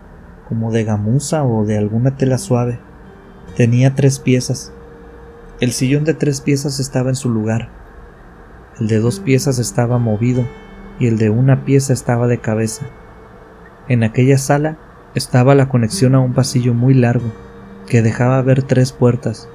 como 0.47 0.71
de 0.71 0.83
gamuza 0.83 1.43
o 1.43 1.65
de 1.65 1.77
alguna 1.77 2.17
tela 2.17 2.37
suave. 2.37 2.79
Tenía 3.55 3.95
tres 3.95 4.19
piezas. 4.19 4.73
El 5.59 5.71
sillón 5.71 6.03
de 6.03 6.13
tres 6.13 6.41
piezas 6.41 6.79
estaba 6.79 7.09
en 7.09 7.15
su 7.15 7.29
lugar. 7.29 7.69
El 8.79 8.87
de 8.87 8.99
dos 8.99 9.19
piezas 9.19 9.59
estaba 9.59 9.97
movido 9.99 10.45
y 10.99 11.07
el 11.07 11.17
de 11.17 11.29
una 11.29 11.65
pieza 11.65 11.93
estaba 11.93 12.27
de 12.27 12.39
cabeza. 12.39 12.85
En 13.89 14.03
aquella 14.03 14.37
sala 14.37 14.77
estaba 15.15 15.55
la 15.55 15.69
conexión 15.69 16.13
a 16.13 16.19
un 16.19 16.33
pasillo 16.33 16.73
muy 16.73 16.93
largo, 16.93 17.31
que 17.87 18.01
dejaba 18.01 18.41
ver 18.41 18.63
tres 18.63 18.91
puertas. 18.91 19.47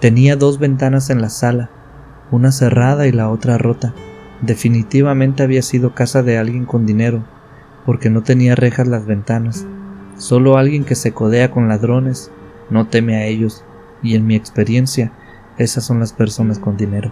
Tenía 0.00 0.36
dos 0.36 0.58
ventanas 0.58 1.10
en 1.10 1.22
la 1.22 1.28
sala, 1.28 1.70
una 2.30 2.50
cerrada 2.50 3.06
y 3.06 3.12
la 3.12 3.30
otra 3.30 3.56
rota. 3.56 3.94
Definitivamente 4.42 5.42
había 5.42 5.62
sido 5.62 5.94
casa 5.94 6.22
de 6.22 6.38
alguien 6.38 6.64
con 6.64 6.86
dinero, 6.86 7.24
porque 7.86 8.10
no 8.10 8.22
tenía 8.22 8.54
rejas 8.54 8.88
las 8.88 9.06
ventanas. 9.06 9.66
Solo 10.16 10.58
alguien 10.58 10.84
que 10.84 10.96
se 10.96 11.12
codea 11.12 11.50
con 11.50 11.68
ladrones 11.68 12.32
no 12.70 12.88
teme 12.88 13.16
a 13.16 13.26
ellos, 13.26 13.64
y 14.02 14.16
en 14.16 14.26
mi 14.26 14.34
experiencia, 14.34 15.12
esas 15.56 15.84
son 15.84 16.00
las 16.00 16.12
personas 16.12 16.58
con 16.58 16.76
dinero. 16.76 17.10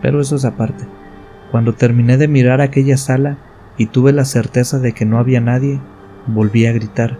Pero 0.00 0.20
eso 0.20 0.36
es 0.36 0.44
aparte. 0.44 0.84
Cuando 1.50 1.74
terminé 1.74 2.16
de 2.16 2.28
mirar 2.28 2.60
aquella 2.60 2.96
sala 2.96 3.38
y 3.78 3.86
tuve 3.86 4.12
la 4.12 4.24
certeza 4.24 4.78
de 4.78 4.92
que 4.92 5.04
no 5.04 5.18
había 5.18 5.40
nadie, 5.40 5.80
volví 6.26 6.66
a 6.66 6.72
gritar 6.72 7.18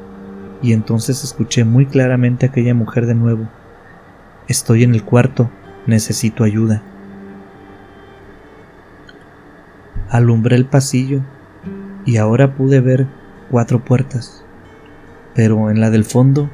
y 0.62 0.72
entonces 0.72 1.22
escuché 1.22 1.64
muy 1.64 1.86
claramente 1.86 2.46
a 2.46 2.48
aquella 2.48 2.75
mujer 2.75 3.06
de 3.06 3.14
nuevo. 3.14 3.48
Estoy 4.48 4.84
en 4.84 4.94
el 4.94 5.04
cuarto, 5.04 5.50
necesito 5.86 6.44
ayuda. 6.44 6.82
Alumbré 10.08 10.56
el 10.56 10.66
pasillo 10.66 11.20
y 12.04 12.16
ahora 12.16 12.54
pude 12.54 12.80
ver 12.80 13.06
cuatro 13.50 13.84
puertas, 13.84 14.44
pero 15.34 15.70
en 15.70 15.80
la 15.80 15.90
del 15.90 16.04
fondo 16.04 16.48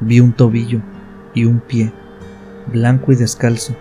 vi 0.00 0.20
un 0.20 0.32
tobillo 0.32 0.80
y 1.34 1.44
un 1.44 1.60
pie, 1.60 1.92
blanco 2.72 3.12
y 3.12 3.16
descalzo. 3.16 3.76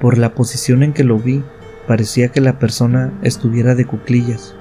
Por 0.00 0.16
la 0.16 0.34
posición 0.34 0.82
en 0.82 0.94
que 0.94 1.04
lo 1.04 1.18
vi, 1.18 1.44
parecía 1.90 2.28
que 2.28 2.40
la 2.40 2.60
persona 2.60 3.12
estuviera 3.20 3.74
de 3.74 3.84
cuclillas. 3.84 4.54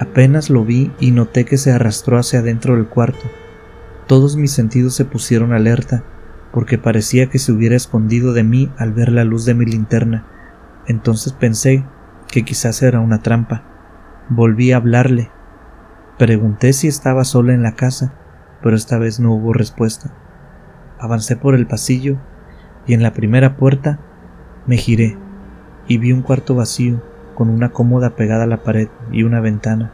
Apenas 0.00 0.48
lo 0.48 0.64
vi 0.64 0.90
y 0.98 1.10
noté 1.10 1.44
que 1.44 1.58
se 1.58 1.70
arrastró 1.70 2.16
hacia 2.16 2.38
adentro 2.38 2.76
del 2.76 2.86
cuarto. 2.86 3.26
Todos 4.06 4.38
mis 4.38 4.52
sentidos 4.52 4.94
se 4.94 5.04
pusieron 5.04 5.52
alerta, 5.52 6.02
porque 6.52 6.78
parecía 6.78 7.26
que 7.26 7.38
se 7.38 7.52
hubiera 7.52 7.76
escondido 7.76 8.32
de 8.32 8.42
mí 8.42 8.72
al 8.78 8.94
ver 8.94 9.12
la 9.12 9.24
luz 9.24 9.44
de 9.44 9.52
mi 9.52 9.66
linterna. 9.66 10.24
Entonces 10.86 11.34
pensé 11.34 11.84
que 12.26 12.42
quizás 12.42 12.80
era 12.80 13.00
una 13.00 13.20
trampa. 13.20 13.62
Volví 14.30 14.72
a 14.72 14.76
hablarle. 14.76 15.30
Pregunté 16.18 16.72
si 16.72 16.88
estaba 16.88 17.24
sola 17.24 17.52
en 17.52 17.64
la 17.64 17.74
casa, 17.74 18.14
pero 18.62 18.76
esta 18.76 18.96
vez 18.96 19.20
no 19.20 19.30
hubo 19.34 19.52
respuesta. 19.52 20.10
Avancé 20.98 21.36
por 21.36 21.54
el 21.54 21.66
pasillo 21.66 22.16
y 22.86 22.94
en 22.94 23.02
la 23.02 23.12
primera 23.12 23.58
puerta 23.58 23.98
me 24.66 24.78
giré 24.78 25.18
y 25.88 25.98
vi 25.98 26.12
un 26.12 26.22
cuarto 26.22 26.54
vacío 26.54 27.00
con 27.34 27.50
una 27.50 27.70
cómoda 27.70 28.10
pegada 28.16 28.44
a 28.44 28.46
la 28.48 28.62
pared 28.62 28.88
y 29.12 29.22
una 29.22 29.40
ventana, 29.40 29.92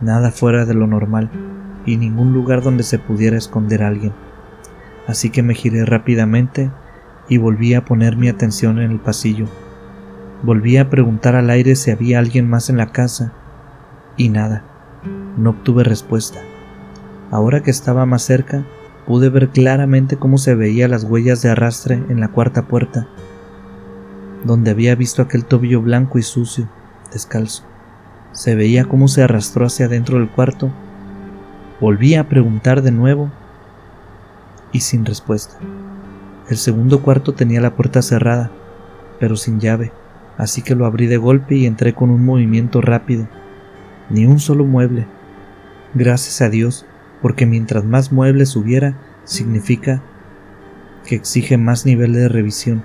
nada 0.00 0.30
fuera 0.30 0.64
de 0.66 0.74
lo 0.74 0.86
normal 0.86 1.30
y 1.86 1.96
ningún 1.96 2.32
lugar 2.32 2.62
donde 2.62 2.82
se 2.82 2.98
pudiera 2.98 3.36
esconder 3.36 3.82
alguien. 3.82 4.12
Así 5.06 5.30
que 5.30 5.42
me 5.42 5.54
giré 5.54 5.84
rápidamente 5.84 6.70
y 7.28 7.38
volví 7.38 7.74
a 7.74 7.84
poner 7.84 8.16
mi 8.16 8.28
atención 8.28 8.78
en 8.78 8.90
el 8.90 9.00
pasillo. 9.00 9.46
Volví 10.42 10.76
a 10.76 10.90
preguntar 10.90 11.36
al 11.36 11.50
aire 11.50 11.74
si 11.74 11.90
había 11.90 12.18
alguien 12.18 12.48
más 12.48 12.68
en 12.68 12.76
la 12.76 12.92
casa 12.92 13.32
y 14.16 14.28
nada. 14.28 14.62
No 15.36 15.50
obtuve 15.50 15.84
respuesta. 15.84 16.40
Ahora 17.30 17.62
que 17.62 17.70
estaba 17.70 18.06
más 18.06 18.22
cerca, 18.22 18.64
pude 19.06 19.28
ver 19.28 19.48
claramente 19.48 20.16
cómo 20.16 20.38
se 20.38 20.54
veían 20.54 20.90
las 20.90 21.04
huellas 21.04 21.42
de 21.42 21.50
arrastre 21.50 22.02
en 22.08 22.20
la 22.20 22.28
cuarta 22.28 22.68
puerta, 22.68 23.08
donde 24.44 24.70
había 24.70 24.94
visto 24.94 25.22
aquel 25.22 25.44
tobillo 25.44 25.82
blanco 25.82 26.18
y 26.18 26.22
sucio, 26.22 26.68
descalzo. 27.12 27.64
Se 28.32 28.54
veía 28.54 28.84
cómo 28.84 29.08
se 29.08 29.22
arrastró 29.22 29.66
hacia 29.66 29.86
adentro 29.86 30.18
del 30.18 30.28
cuarto. 30.28 30.70
Volví 31.80 32.14
a 32.14 32.28
preguntar 32.28 32.82
de 32.82 32.92
nuevo 32.92 33.30
y 34.72 34.80
sin 34.80 35.04
respuesta. 35.04 35.56
El 36.48 36.58
segundo 36.58 37.00
cuarto 37.00 37.32
tenía 37.32 37.60
la 37.60 37.74
puerta 37.74 38.02
cerrada, 38.02 38.50
pero 39.18 39.36
sin 39.36 39.60
llave, 39.60 39.92
así 40.36 40.62
que 40.62 40.74
lo 40.74 40.84
abrí 40.84 41.06
de 41.06 41.16
golpe 41.16 41.54
y 41.54 41.66
entré 41.66 41.94
con 41.94 42.10
un 42.10 42.24
movimiento 42.24 42.80
rápido. 42.80 43.26
Ni 44.10 44.26
un 44.26 44.38
solo 44.40 44.64
mueble. 44.64 45.06
Gracias 45.94 46.42
a 46.42 46.50
Dios, 46.50 46.84
porque 47.22 47.46
mientras 47.46 47.84
más 47.84 48.12
muebles 48.12 48.56
hubiera, 48.56 48.98
significa 49.24 50.02
que 51.06 51.14
exige 51.14 51.56
más 51.56 51.86
nivel 51.86 52.12
de 52.12 52.28
revisión, 52.28 52.84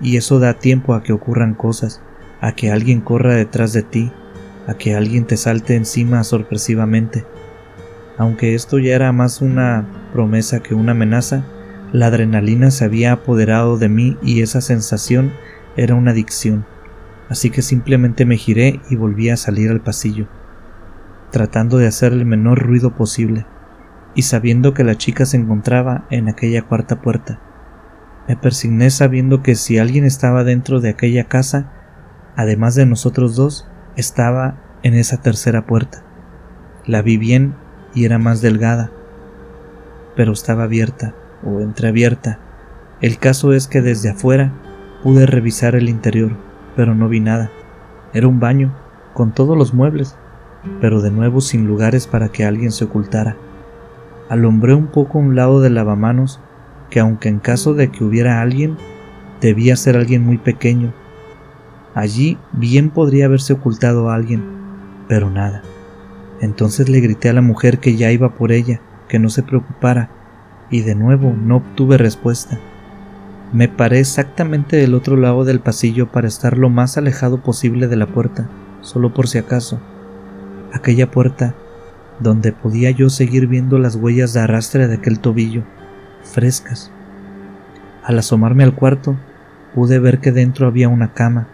y 0.00 0.16
eso 0.16 0.38
da 0.38 0.54
tiempo 0.54 0.94
a 0.94 1.02
que 1.02 1.12
ocurran 1.12 1.54
cosas, 1.54 2.02
a 2.40 2.52
que 2.52 2.70
alguien 2.70 3.00
corra 3.00 3.34
detrás 3.34 3.72
de 3.72 3.82
ti, 3.82 4.12
a 4.66 4.74
que 4.74 4.94
alguien 4.94 5.26
te 5.26 5.36
salte 5.36 5.74
encima 5.74 6.22
sorpresivamente. 6.24 7.24
Aunque 8.18 8.54
esto 8.54 8.78
ya 8.78 8.94
era 8.94 9.12
más 9.12 9.40
una 9.40 9.86
promesa 10.12 10.60
que 10.60 10.74
una 10.74 10.92
amenaza, 10.92 11.44
la 11.92 12.06
adrenalina 12.06 12.70
se 12.70 12.84
había 12.84 13.12
apoderado 13.12 13.78
de 13.78 13.88
mí 13.88 14.16
y 14.22 14.42
esa 14.42 14.60
sensación 14.60 15.32
era 15.76 15.94
una 15.94 16.12
adicción, 16.12 16.64
así 17.28 17.50
que 17.50 17.62
simplemente 17.62 18.24
me 18.24 18.36
giré 18.36 18.80
y 18.90 18.96
volví 18.96 19.30
a 19.30 19.36
salir 19.36 19.70
al 19.70 19.80
pasillo, 19.80 20.28
tratando 21.30 21.78
de 21.78 21.86
hacer 21.86 22.12
el 22.12 22.26
menor 22.26 22.60
ruido 22.60 22.94
posible 22.94 23.46
y 24.14 24.22
sabiendo 24.22 24.74
que 24.74 24.84
la 24.84 24.96
chica 24.96 25.24
se 25.24 25.36
encontraba 25.36 26.06
en 26.10 26.28
aquella 26.28 26.62
cuarta 26.62 27.00
puerta. 27.00 27.40
Me 28.30 28.36
persigné 28.36 28.90
sabiendo 28.90 29.42
que 29.42 29.56
si 29.56 29.78
alguien 29.78 30.04
estaba 30.04 30.44
dentro 30.44 30.80
de 30.80 30.90
aquella 30.90 31.24
casa, 31.24 31.72
además 32.36 32.76
de 32.76 32.86
nosotros 32.86 33.34
dos, 33.34 33.66
estaba 33.96 34.54
en 34.84 34.94
esa 34.94 35.20
tercera 35.20 35.66
puerta. 35.66 36.04
La 36.86 37.02
vi 37.02 37.16
bien 37.16 37.56
y 37.92 38.04
era 38.04 38.20
más 38.20 38.40
delgada, 38.40 38.92
pero 40.14 40.30
estaba 40.30 40.62
abierta 40.62 41.12
o 41.42 41.58
entreabierta. 41.58 42.38
El 43.00 43.18
caso 43.18 43.52
es 43.52 43.66
que 43.66 43.82
desde 43.82 44.10
afuera 44.10 44.52
pude 45.02 45.26
revisar 45.26 45.74
el 45.74 45.88
interior, 45.88 46.36
pero 46.76 46.94
no 46.94 47.08
vi 47.08 47.18
nada. 47.18 47.50
Era 48.14 48.28
un 48.28 48.38
baño, 48.38 48.72
con 49.12 49.34
todos 49.34 49.58
los 49.58 49.74
muebles, 49.74 50.14
pero 50.80 51.02
de 51.02 51.10
nuevo 51.10 51.40
sin 51.40 51.66
lugares 51.66 52.06
para 52.06 52.28
que 52.28 52.44
alguien 52.44 52.70
se 52.70 52.84
ocultara 52.84 53.34
alumbré 54.30 54.74
un 54.74 54.86
poco 54.86 55.18
un 55.18 55.34
lado 55.34 55.60
del 55.60 55.74
lavamanos 55.74 56.40
que 56.90 57.00
aunque 57.00 57.28
en 57.28 57.38
caso 57.38 57.74
de 57.74 57.90
que 57.90 58.04
hubiera 58.04 58.40
alguien, 58.40 58.76
debía 59.40 59.76
ser 59.76 59.96
alguien 59.96 60.24
muy 60.24 60.38
pequeño. 60.38 60.92
Allí 61.94 62.38
bien 62.52 62.90
podría 62.90 63.26
haberse 63.26 63.54
ocultado 63.54 64.10
a 64.10 64.14
alguien, 64.14 64.44
pero 65.08 65.30
nada. 65.30 65.62
Entonces 66.40 66.88
le 66.88 67.00
grité 67.00 67.28
a 67.28 67.32
la 67.32 67.42
mujer 67.42 67.78
que 67.78 67.96
ya 67.96 68.10
iba 68.10 68.34
por 68.34 68.52
ella, 68.52 68.80
que 69.08 69.18
no 69.18 69.28
se 69.28 69.42
preocupara, 69.42 70.10
y 70.70 70.82
de 70.82 70.94
nuevo 70.94 71.32
no 71.32 71.56
obtuve 71.56 71.98
respuesta. 71.98 72.58
Me 73.52 73.68
paré 73.68 73.98
exactamente 73.98 74.76
del 74.76 74.94
otro 74.94 75.16
lado 75.16 75.44
del 75.44 75.60
pasillo 75.60 76.10
para 76.10 76.28
estar 76.28 76.56
lo 76.56 76.70
más 76.70 76.96
alejado 76.96 77.42
posible 77.42 77.88
de 77.88 77.96
la 77.96 78.06
puerta, 78.06 78.48
solo 78.80 79.12
por 79.12 79.26
si 79.26 79.38
acaso. 79.38 79.80
Aquella 80.72 81.10
puerta 81.10 81.54
donde 82.20 82.52
podía 82.52 82.90
yo 82.90 83.10
seguir 83.10 83.48
viendo 83.48 83.78
las 83.78 83.96
huellas 83.96 84.32
de 84.32 84.40
arrastre 84.40 84.86
de 84.86 84.94
aquel 84.94 85.18
tobillo, 85.18 85.64
frescas. 86.22 86.90
Al 88.02 88.18
asomarme 88.18 88.64
al 88.64 88.74
cuarto, 88.74 89.16
pude 89.74 89.98
ver 89.98 90.20
que 90.20 90.32
dentro 90.32 90.66
había 90.66 90.88
una 90.88 91.12
cama, 91.12 91.48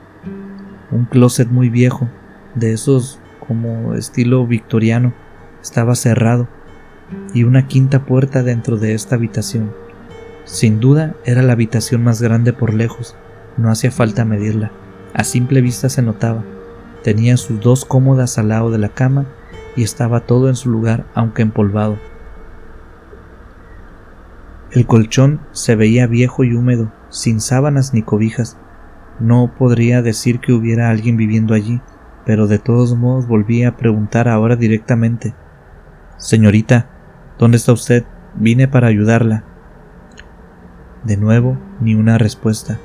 un 0.90 1.04
closet 1.04 1.48
muy 1.48 1.68
viejo, 1.68 2.08
de 2.54 2.72
esos 2.72 3.20
como 3.46 3.94
estilo 3.94 4.46
victoriano, 4.46 5.12
estaba 5.62 5.94
cerrado, 5.94 6.48
y 7.34 7.44
una 7.44 7.66
quinta 7.66 8.04
puerta 8.04 8.42
dentro 8.42 8.76
de 8.76 8.94
esta 8.94 9.16
habitación. 9.16 9.72
Sin 10.44 10.80
duda 10.80 11.14
era 11.24 11.42
la 11.42 11.52
habitación 11.52 12.02
más 12.04 12.22
grande 12.22 12.52
por 12.52 12.74
lejos, 12.74 13.16
no 13.56 13.70
hacía 13.70 13.90
falta 13.90 14.24
medirla, 14.24 14.70
a 15.14 15.24
simple 15.24 15.60
vista 15.60 15.88
se 15.88 16.02
notaba. 16.02 16.44
Tenía 17.02 17.36
sus 17.36 17.60
dos 17.60 17.84
cómodas 17.84 18.38
al 18.38 18.48
lado 18.48 18.70
de 18.70 18.78
la 18.78 18.90
cama 18.90 19.26
y 19.76 19.82
estaba 19.82 20.20
todo 20.20 20.48
en 20.48 20.56
su 20.56 20.70
lugar 20.70 21.06
aunque 21.14 21.42
empolvado. 21.42 21.98
El 24.76 24.86
colchón 24.86 25.40
se 25.52 25.74
veía 25.74 26.06
viejo 26.06 26.44
y 26.44 26.52
húmedo, 26.52 26.92
sin 27.08 27.40
sábanas 27.40 27.94
ni 27.94 28.02
cobijas. 28.02 28.58
No 29.18 29.54
podría 29.58 30.02
decir 30.02 30.38
que 30.38 30.52
hubiera 30.52 30.90
alguien 30.90 31.16
viviendo 31.16 31.54
allí, 31.54 31.80
pero 32.26 32.46
de 32.46 32.58
todos 32.58 32.94
modos 32.94 33.26
volví 33.26 33.64
a 33.64 33.78
preguntar 33.78 34.28
ahora 34.28 34.54
directamente. 34.54 35.34
Señorita, 36.18 36.90
¿dónde 37.38 37.56
está 37.56 37.72
usted? 37.72 38.04
Vine 38.34 38.68
para 38.68 38.88
ayudarla. 38.88 39.44
De 41.04 41.16
nuevo, 41.16 41.56
ni 41.80 41.94
una 41.94 42.18
respuesta. 42.18 42.78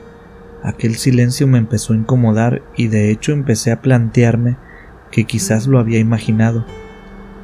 Aquel 0.64 0.96
silencio 0.96 1.46
me 1.46 1.58
empezó 1.58 1.92
a 1.92 1.98
incomodar 1.98 2.62
y 2.78 2.88
de 2.88 3.12
hecho 3.12 3.34
empecé 3.34 3.70
a 3.74 3.82
plantearme 3.82 4.56
que 5.12 5.26
quizás 5.26 5.68
lo 5.68 5.78
había 5.78 6.00
imaginado, 6.00 6.66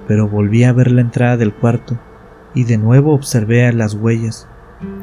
pero 0.08 0.30
volví 0.30 0.64
a 0.64 0.72
ver 0.72 0.90
la 0.92 1.02
entrada 1.02 1.36
del 1.36 1.54
cuarto 1.54 2.00
y 2.58 2.64
de 2.64 2.80
nuevo 2.80 3.14
observé 3.14 3.72
las 3.72 3.94
huellas. 3.94 4.48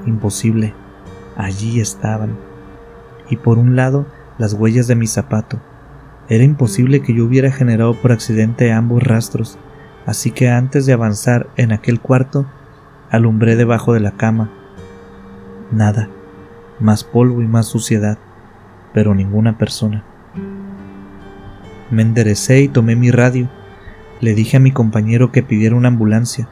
Imposible, 0.06 0.74
allí 1.36 1.78
estaban. 1.78 2.36
Y 3.30 3.36
por 3.36 3.58
un 3.58 3.76
lado, 3.76 4.06
las 4.38 4.54
huellas 4.54 4.88
de 4.88 4.96
mi 4.96 5.06
zapato. 5.06 5.60
Era 6.28 6.42
imposible 6.42 7.00
que 7.00 7.14
yo 7.14 7.24
hubiera 7.24 7.52
generado 7.52 7.94
por 7.94 8.10
accidente 8.10 8.72
ambos 8.72 9.04
rastros, 9.04 9.56
así 10.04 10.32
que 10.32 10.48
antes 10.48 10.84
de 10.84 10.94
avanzar 10.94 11.46
en 11.56 11.70
aquel 11.70 12.00
cuarto, 12.00 12.44
alumbré 13.08 13.54
debajo 13.54 13.92
de 13.92 14.00
la 14.00 14.10
cama. 14.10 14.50
Nada, 15.70 16.08
más 16.80 17.04
polvo 17.04 17.40
y 17.40 17.46
más 17.46 17.66
suciedad, 17.66 18.18
pero 18.92 19.14
ninguna 19.14 19.58
persona. 19.58 20.02
Me 21.92 22.02
enderecé 22.02 22.62
y 22.62 22.68
tomé 22.68 22.96
mi 22.96 23.12
radio. 23.12 23.48
Le 24.20 24.34
dije 24.34 24.56
a 24.56 24.60
mi 24.60 24.72
compañero 24.72 25.30
que 25.30 25.44
pidiera 25.44 25.76
una 25.76 25.86
ambulancia, 25.86 26.48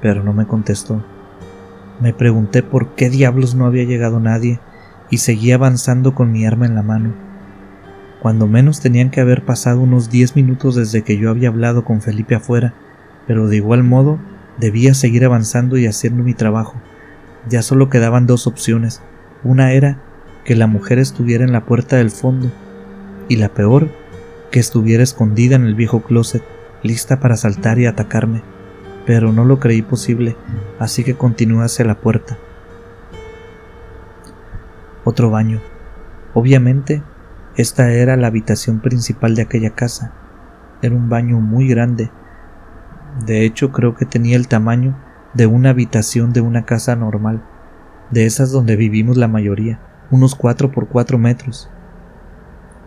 pero 0.00 0.22
no 0.22 0.32
me 0.32 0.46
contestó. 0.46 1.04
Me 2.00 2.12
pregunté 2.12 2.62
por 2.62 2.94
qué 2.94 3.08
diablos 3.08 3.54
no 3.54 3.66
había 3.66 3.84
llegado 3.84 4.20
nadie 4.20 4.60
y 5.10 5.18
seguí 5.18 5.52
avanzando 5.52 6.14
con 6.14 6.32
mi 6.32 6.44
arma 6.44 6.66
en 6.66 6.74
la 6.74 6.82
mano. 6.82 7.14
Cuando 8.20 8.46
menos 8.46 8.80
tenían 8.80 9.10
que 9.10 9.20
haber 9.20 9.44
pasado 9.44 9.80
unos 9.80 10.10
diez 10.10 10.36
minutos 10.36 10.74
desde 10.74 11.02
que 11.02 11.16
yo 11.16 11.30
había 11.30 11.48
hablado 11.48 11.84
con 11.84 12.00
Felipe 12.00 12.34
afuera, 12.34 12.74
pero 13.26 13.48
de 13.48 13.56
igual 13.56 13.82
modo 13.82 14.18
debía 14.58 14.94
seguir 14.94 15.24
avanzando 15.24 15.78
y 15.78 15.86
haciendo 15.86 16.22
mi 16.22 16.34
trabajo. 16.34 16.74
Ya 17.48 17.62
solo 17.62 17.88
quedaban 17.88 18.26
dos 18.26 18.46
opciones. 18.46 19.02
Una 19.44 19.72
era 19.72 20.00
que 20.44 20.56
la 20.56 20.66
mujer 20.66 20.98
estuviera 20.98 21.44
en 21.44 21.52
la 21.52 21.64
puerta 21.64 21.96
del 21.96 22.10
fondo 22.10 22.50
y 23.28 23.36
la 23.36 23.48
peor 23.48 23.90
que 24.50 24.60
estuviera 24.60 25.02
escondida 25.02 25.56
en 25.56 25.64
el 25.64 25.74
viejo 25.74 26.02
closet, 26.02 26.42
lista 26.82 27.20
para 27.20 27.36
saltar 27.36 27.78
y 27.78 27.86
atacarme, 27.86 28.42
pero 29.06 29.32
no 29.32 29.44
lo 29.44 29.60
creí 29.60 29.82
posible, 29.82 30.36
así 30.78 31.04
que 31.04 31.14
continué 31.14 31.64
hacia 31.64 31.84
la 31.84 31.94
puerta. 31.94 32.36
Otro 35.04 35.30
baño. 35.30 35.60
Obviamente, 36.34 37.02
esta 37.56 37.92
era 37.92 38.16
la 38.16 38.26
habitación 38.26 38.80
principal 38.80 39.34
de 39.34 39.42
aquella 39.42 39.70
casa. 39.70 40.12
Era 40.82 40.94
un 40.94 41.08
baño 41.08 41.40
muy 41.40 41.68
grande. 41.68 42.10
De 43.24 43.44
hecho, 43.44 43.72
creo 43.72 43.94
que 43.94 44.04
tenía 44.04 44.36
el 44.36 44.48
tamaño 44.48 44.96
de 45.32 45.46
una 45.46 45.70
habitación 45.70 46.32
de 46.32 46.40
una 46.40 46.66
casa 46.66 46.96
normal, 46.96 47.42
de 48.10 48.26
esas 48.26 48.50
donde 48.50 48.76
vivimos 48.76 49.16
la 49.16 49.28
mayoría, 49.28 49.80
unos 50.10 50.34
4 50.34 50.70
por 50.72 50.88
4 50.88 51.16
metros. 51.16 51.70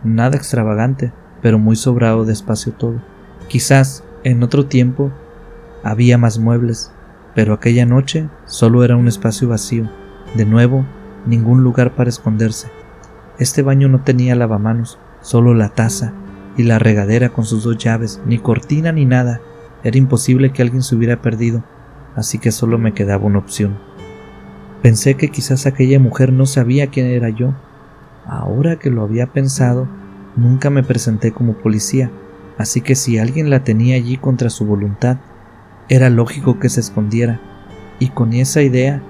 Nada 0.04 0.36
extravagante, 0.36 1.12
pero 1.42 1.58
muy 1.58 1.76
sobrado 1.76 2.24
de 2.24 2.32
espacio 2.32 2.72
todo, 2.72 3.00
Quizás 3.50 4.04
en 4.22 4.44
otro 4.44 4.66
tiempo 4.66 5.10
había 5.82 6.18
más 6.18 6.38
muebles, 6.38 6.92
pero 7.34 7.54
aquella 7.54 7.86
noche 7.86 8.28
solo 8.46 8.84
era 8.84 8.96
un 8.96 9.08
espacio 9.08 9.48
vacío. 9.48 9.90
De 10.34 10.44
nuevo, 10.44 10.84
ningún 11.26 11.62
lugar 11.62 11.94
para 11.94 12.10
esconderse. 12.10 12.68
Este 13.38 13.62
baño 13.62 13.88
no 13.88 14.02
tenía 14.02 14.34
lavamanos, 14.34 14.98
solo 15.22 15.54
la 15.54 15.70
taza 15.70 16.12
y 16.56 16.64
la 16.64 16.78
regadera 16.78 17.30
con 17.30 17.44
sus 17.44 17.64
dos 17.64 17.78
llaves, 17.78 18.20
ni 18.26 18.38
cortina 18.38 18.92
ni 18.92 19.06
nada. 19.06 19.40
Era 19.82 19.96
imposible 19.96 20.52
que 20.52 20.62
alguien 20.62 20.82
se 20.82 20.94
hubiera 20.94 21.22
perdido, 21.22 21.64
así 22.16 22.38
que 22.38 22.52
solo 22.52 22.78
me 22.78 22.92
quedaba 22.92 23.24
una 23.24 23.38
opción. 23.38 23.78
Pensé 24.82 25.14
que 25.14 25.28
quizás 25.28 25.66
aquella 25.66 25.98
mujer 25.98 26.32
no 26.32 26.46
sabía 26.46 26.88
quién 26.88 27.06
era 27.06 27.28
yo. 27.28 27.54
Ahora 28.26 28.76
que 28.76 28.90
lo 28.90 29.02
había 29.02 29.26
pensado, 29.26 29.88
nunca 30.36 30.70
me 30.70 30.82
presenté 30.82 31.32
como 31.32 31.54
policía, 31.54 32.10
así 32.58 32.80
que 32.80 32.94
si 32.94 33.18
alguien 33.18 33.50
la 33.50 33.64
tenía 33.64 33.96
allí 33.96 34.16
contra 34.16 34.50
su 34.50 34.66
voluntad, 34.66 35.18
era 35.90 36.08
lógico 36.08 36.58
que 36.58 36.70
se 36.70 36.80
escondiera. 36.80 37.40
Y 37.98 38.08
con 38.08 38.32
esa 38.32 38.62
idea, 38.62 39.02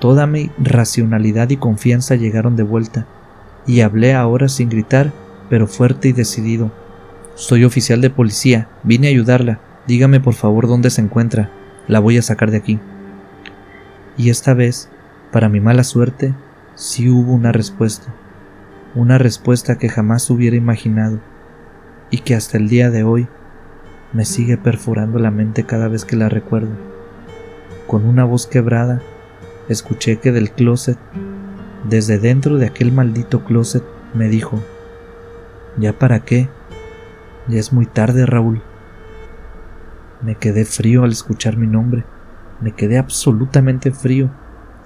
toda 0.00 0.26
mi 0.26 0.50
racionalidad 0.58 1.48
y 1.48 1.56
confianza 1.56 2.16
llegaron 2.16 2.56
de 2.56 2.64
vuelta, 2.64 3.06
y 3.66 3.80
hablé 3.80 4.12
ahora 4.12 4.48
sin 4.48 4.68
gritar, 4.68 5.12
pero 5.48 5.66
fuerte 5.66 6.08
y 6.08 6.12
decidido. 6.12 6.70
Soy 7.36 7.64
oficial 7.64 8.00
de 8.00 8.10
policía, 8.10 8.68
vine 8.82 9.06
a 9.06 9.10
ayudarla. 9.10 9.60
Dígame 9.86 10.20
por 10.20 10.34
favor 10.34 10.66
dónde 10.66 10.90
se 10.90 11.00
encuentra. 11.00 11.50
La 11.88 12.00
voy 12.00 12.18
a 12.18 12.22
sacar 12.22 12.50
de 12.50 12.58
aquí. 12.58 12.80
Y 14.16 14.30
esta 14.30 14.54
vez 14.54 14.90
para 15.32 15.48
mi 15.48 15.60
mala 15.60 15.84
suerte, 15.84 16.34
sí 16.74 17.08
hubo 17.08 17.32
una 17.32 17.52
respuesta, 17.52 18.12
una 18.94 19.18
respuesta 19.18 19.78
que 19.78 19.88
jamás 19.88 20.30
hubiera 20.30 20.56
imaginado 20.56 21.20
y 22.10 22.18
que 22.18 22.34
hasta 22.34 22.56
el 22.56 22.68
día 22.68 22.90
de 22.90 23.02
hoy 23.02 23.26
me 24.14 24.24
sigue 24.24 24.56
perforando 24.56 25.18
la 25.18 25.32
mente 25.32 25.64
cada 25.64 25.88
vez 25.88 26.04
que 26.04 26.16
la 26.16 26.28
recuerdo. 26.28 26.70
Con 27.88 28.06
una 28.06 28.24
voz 28.24 28.46
quebrada, 28.46 29.02
escuché 29.68 30.18
que 30.18 30.30
del 30.30 30.52
closet, 30.52 30.96
desde 31.88 32.18
dentro 32.18 32.56
de 32.56 32.66
aquel 32.66 32.92
maldito 32.92 33.44
closet, 33.44 33.82
me 34.14 34.28
dijo, 34.28 34.62
¿Ya 35.76 35.92
para 35.98 36.20
qué? 36.20 36.48
Ya 37.48 37.58
es 37.58 37.72
muy 37.72 37.86
tarde, 37.86 38.24
Raúl. 38.24 38.62
Me 40.22 40.36
quedé 40.36 40.64
frío 40.64 41.02
al 41.02 41.10
escuchar 41.10 41.56
mi 41.56 41.66
nombre, 41.66 42.04
me 42.60 42.72
quedé 42.72 42.98
absolutamente 42.98 43.90
frío 43.90 44.30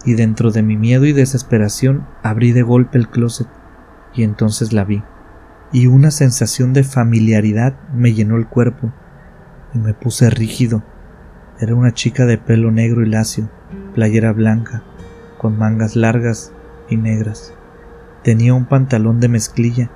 y 0.05 0.15
dentro 0.15 0.51
de 0.51 0.63
mi 0.63 0.77
miedo 0.77 1.05
y 1.05 1.13
desesperación 1.13 2.07
abrí 2.23 2.53
de 2.53 2.63
golpe 2.63 2.99
el 2.99 3.09
closet 3.09 3.47
y 4.15 4.23
entonces 4.23 4.73
la 4.73 4.85
vi, 4.85 5.03
y 5.71 5.87
una 5.87 6.11
sensación 6.11 6.73
de 6.73 6.83
familiaridad 6.83 7.79
me 7.93 8.15
llenó 8.15 8.37
el 8.37 8.47
cuerpo 8.47 8.91
y 9.75 9.79
me 9.79 9.95
puse 9.95 10.31
rígido. 10.31 10.83
Era 11.61 11.75
una 11.75 11.93
chica 11.93 12.27
de 12.27 12.39
pelo 12.39 12.71
negro 12.71 13.03
y 13.03 13.09
lacio, 13.09 13.49
playera 13.95 14.33
blanca, 14.33 14.83
con 15.39 15.59
mangas 15.59 15.97
largas 15.97 16.53
y 16.89 16.97
negras. 16.97 17.55
Tenía 18.23 18.55
un 18.55 18.67
pantalón 18.67 19.21
de 19.21 19.29
mezclilla, 19.29 19.91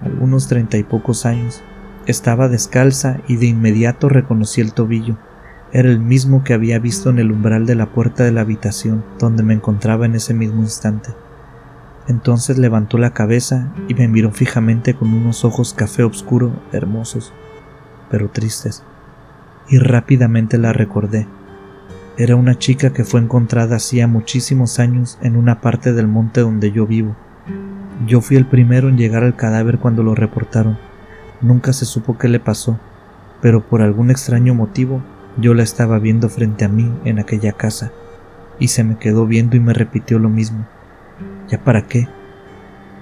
algunos 0.00 0.48
treinta 0.48 0.76
y 0.78 0.82
pocos 0.82 1.26
años. 1.26 1.62
Estaba 2.06 2.48
descalza 2.48 3.18
y 3.26 3.36
de 3.36 3.46
inmediato 3.46 4.08
reconocí 4.08 4.60
el 4.60 4.72
tobillo 4.72 5.16
era 5.72 5.90
el 5.90 5.98
mismo 5.98 6.44
que 6.44 6.54
había 6.54 6.78
visto 6.78 7.10
en 7.10 7.18
el 7.18 7.32
umbral 7.32 7.66
de 7.66 7.74
la 7.74 7.92
puerta 7.92 8.22
de 8.24 8.32
la 8.32 8.42
habitación 8.42 9.04
donde 9.18 9.42
me 9.42 9.54
encontraba 9.54 10.06
en 10.06 10.14
ese 10.14 10.32
mismo 10.32 10.62
instante. 10.62 11.10
Entonces 12.06 12.56
levantó 12.56 12.98
la 12.98 13.12
cabeza 13.12 13.74
y 13.88 13.94
me 13.94 14.06
miró 14.06 14.30
fijamente 14.30 14.94
con 14.94 15.12
unos 15.12 15.44
ojos 15.44 15.74
café 15.74 16.04
oscuro, 16.04 16.52
hermosos, 16.72 17.34
pero 18.10 18.30
tristes. 18.30 18.84
Y 19.68 19.78
rápidamente 19.78 20.58
la 20.58 20.72
recordé. 20.72 21.26
Era 22.18 22.36
una 22.36 22.58
chica 22.58 22.92
que 22.92 23.04
fue 23.04 23.20
encontrada 23.20 23.76
hacía 23.76 24.06
muchísimos 24.06 24.78
años 24.78 25.18
en 25.22 25.36
una 25.36 25.60
parte 25.60 25.92
del 25.92 26.06
monte 26.06 26.40
donde 26.40 26.72
yo 26.72 26.86
vivo. 26.86 27.14
Yo 28.06 28.20
fui 28.20 28.36
el 28.36 28.46
primero 28.46 28.88
en 28.88 28.96
llegar 28.96 29.24
al 29.24 29.36
cadáver 29.36 29.78
cuando 29.78 30.02
lo 30.02 30.14
reportaron. 30.14 30.78
Nunca 31.40 31.72
se 31.72 31.84
supo 31.84 32.16
qué 32.16 32.28
le 32.28 32.40
pasó, 32.40 32.78
pero 33.42 33.62
por 33.66 33.82
algún 33.82 34.10
extraño 34.10 34.54
motivo 34.54 35.02
yo 35.36 35.52
la 35.52 35.62
estaba 35.62 35.98
viendo 35.98 36.28
frente 36.28 36.64
a 36.64 36.68
mí 36.68 36.90
en 37.04 37.18
aquella 37.18 37.52
casa, 37.52 37.92
y 38.58 38.68
se 38.68 38.84
me 38.84 38.96
quedó 38.96 39.26
viendo 39.26 39.56
y 39.56 39.60
me 39.60 39.74
repitió 39.74 40.18
lo 40.18 40.30
mismo. 40.30 40.66
¿Ya 41.48 41.62
para 41.62 41.86
qué? 41.86 42.08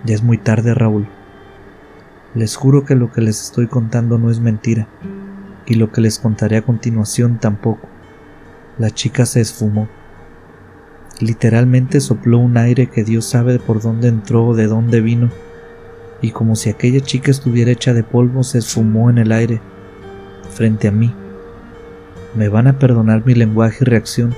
Ya 0.04 0.14
es 0.14 0.22
muy 0.22 0.38
tarde, 0.38 0.74
Raúl. 0.74 1.06
Les 2.34 2.56
juro 2.56 2.84
que 2.84 2.96
lo 2.96 3.12
que 3.12 3.20
les 3.20 3.40
estoy 3.40 3.68
contando 3.68 4.18
no 4.18 4.30
es 4.30 4.40
mentira, 4.40 4.88
y 5.66 5.74
lo 5.74 5.92
que 5.92 6.00
les 6.00 6.18
contaré 6.18 6.56
a 6.56 6.62
continuación 6.62 7.38
tampoco. 7.38 7.88
La 8.78 8.90
chica 8.90 9.26
se 9.26 9.40
esfumó. 9.40 9.88
Literalmente 11.20 12.00
sopló 12.00 12.38
un 12.38 12.56
aire 12.56 12.88
que 12.88 13.04
Dios 13.04 13.24
sabe 13.24 13.58
por 13.58 13.80
dónde 13.80 14.08
entró 14.08 14.48
o 14.48 14.54
de 14.54 14.66
dónde 14.66 15.00
vino, 15.00 15.30
y 16.20 16.32
como 16.32 16.56
si 16.56 16.70
aquella 16.70 17.00
chica 17.00 17.30
estuviera 17.30 17.70
hecha 17.70 17.92
de 17.92 18.02
polvo, 18.02 18.42
se 18.42 18.58
esfumó 18.58 19.10
en 19.10 19.18
el 19.18 19.32
aire, 19.32 19.60
frente 20.50 20.88
a 20.88 20.92
mí 20.92 21.14
me 22.34 22.48
van 22.48 22.66
a 22.66 22.78
perdonar 22.78 23.24
mi 23.24 23.34
lenguaje 23.34 23.78
y 23.80 23.84
reacción, 23.84 24.34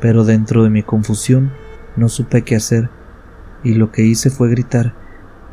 pero 0.00 0.24
dentro 0.24 0.62
de 0.62 0.70
mi 0.70 0.82
confusión 0.82 1.52
no 1.96 2.08
supe 2.08 2.42
qué 2.42 2.56
hacer, 2.56 2.90
y 3.62 3.74
lo 3.74 3.90
que 3.92 4.02
hice 4.02 4.30
fue 4.30 4.50
gritar 4.50 4.94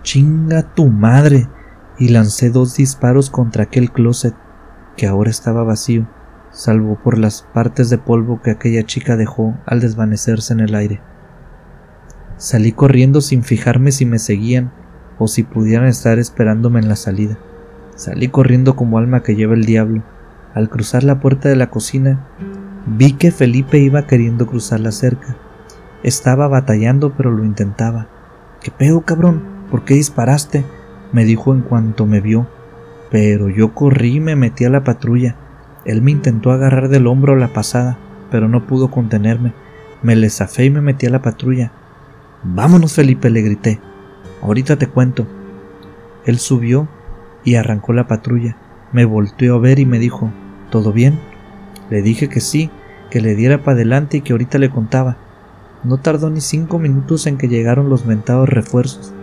¡Chinga 0.03 0.73
tu 0.73 0.87
madre! 0.87 1.47
y 1.97 2.09
lancé 2.09 2.49
dos 2.49 2.75
disparos 2.75 3.29
contra 3.29 3.63
aquel 3.63 3.91
closet, 3.91 4.33
que 4.97 5.07
ahora 5.07 5.29
estaba 5.29 5.63
vacío, 5.63 6.07
salvo 6.51 6.99
por 7.03 7.17
las 7.17 7.43
partes 7.53 7.89
de 7.89 7.97
polvo 7.97 8.41
que 8.41 8.51
aquella 8.51 8.85
chica 8.85 9.15
dejó 9.15 9.55
al 9.65 9.79
desvanecerse 9.79 10.53
en 10.53 10.59
el 10.59 10.75
aire. 10.75 11.01
Salí 12.37 12.71
corriendo 12.71 13.21
sin 13.21 13.43
fijarme 13.43 13.91
si 13.91 14.05
me 14.05 14.19
seguían 14.19 14.71
o 15.19 15.27
si 15.27 15.43
pudieran 15.43 15.87
estar 15.87 16.19
esperándome 16.19 16.79
en 16.79 16.89
la 16.89 16.95
salida. 16.95 17.37
Salí 17.95 18.29
corriendo 18.29 18.75
como 18.75 18.97
alma 18.97 19.21
que 19.21 19.35
lleva 19.35 19.53
el 19.53 19.65
diablo, 19.65 20.03
al 20.53 20.69
cruzar 20.69 21.03
la 21.03 21.19
puerta 21.21 21.47
de 21.47 21.55
la 21.55 21.69
cocina, 21.69 22.27
vi 22.85 23.13
que 23.13 23.31
Felipe 23.31 23.77
iba 23.77 24.05
queriendo 24.05 24.47
cruzar 24.47 24.81
la 24.81 24.91
cerca. 24.91 25.37
Estaba 26.03 26.47
batallando, 26.49 27.13
pero 27.15 27.31
lo 27.31 27.45
intentaba. 27.45 28.07
¿Qué 28.59 28.69
pedo, 28.69 29.01
cabrón? 29.01 29.43
¿Por 29.69 29.85
qué 29.85 29.93
disparaste? 29.93 30.65
me 31.13 31.23
dijo 31.25 31.53
en 31.53 31.61
cuanto 31.61 32.05
me 32.05 32.19
vio. 32.19 32.47
Pero 33.11 33.49
yo 33.49 33.75
corrí 33.75 34.15
y 34.15 34.19
me 34.19 34.35
metí 34.35 34.65
a 34.65 34.69
la 34.69 34.83
patrulla. 34.83 35.35
Él 35.85 36.01
me 36.01 36.11
intentó 36.11 36.51
agarrar 36.51 36.89
del 36.89 37.07
hombro 37.07 37.35
la 37.35 37.49
pasada, 37.49 37.97
pero 38.31 38.47
no 38.47 38.65
pudo 38.65 38.89
contenerme. 38.89 39.53
Me 40.01 40.15
le 40.15 40.29
zafé 40.29 40.65
y 40.65 40.69
me 40.69 40.81
metí 40.81 41.05
a 41.05 41.11
la 41.11 41.21
patrulla. 41.21 41.71
Vámonos, 42.43 42.93
Felipe, 42.93 43.29
le 43.29 43.41
grité. 43.41 43.79
Ahorita 44.41 44.77
te 44.77 44.87
cuento. 44.87 45.27
Él 46.25 46.39
subió 46.39 46.87
y 47.43 47.55
arrancó 47.55 47.93
la 47.93 48.07
patrulla. 48.07 48.55
Me 48.93 49.05
volteó 49.05 49.55
a 49.55 49.59
ver 49.59 49.79
y 49.79 49.85
me 49.85 49.99
dijo, 49.99 50.31
¿Todo 50.71 50.93
bien? 50.93 51.19
Le 51.89 52.01
dije 52.01 52.29
que 52.29 52.39
sí, 52.39 52.71
que 53.09 53.19
le 53.19 53.35
diera 53.35 53.59
para 53.59 53.75
adelante 53.75 54.17
y 54.17 54.21
que 54.21 54.31
ahorita 54.31 54.57
le 54.57 54.69
contaba. 54.69 55.17
No 55.83 55.97
tardó 55.97 56.29
ni 56.29 56.39
cinco 56.39 56.79
minutos 56.79 57.27
en 57.27 57.37
que 57.37 57.49
llegaron 57.49 57.89
los 57.89 58.05
mentados 58.05 58.47
refuerzos. 58.47 59.13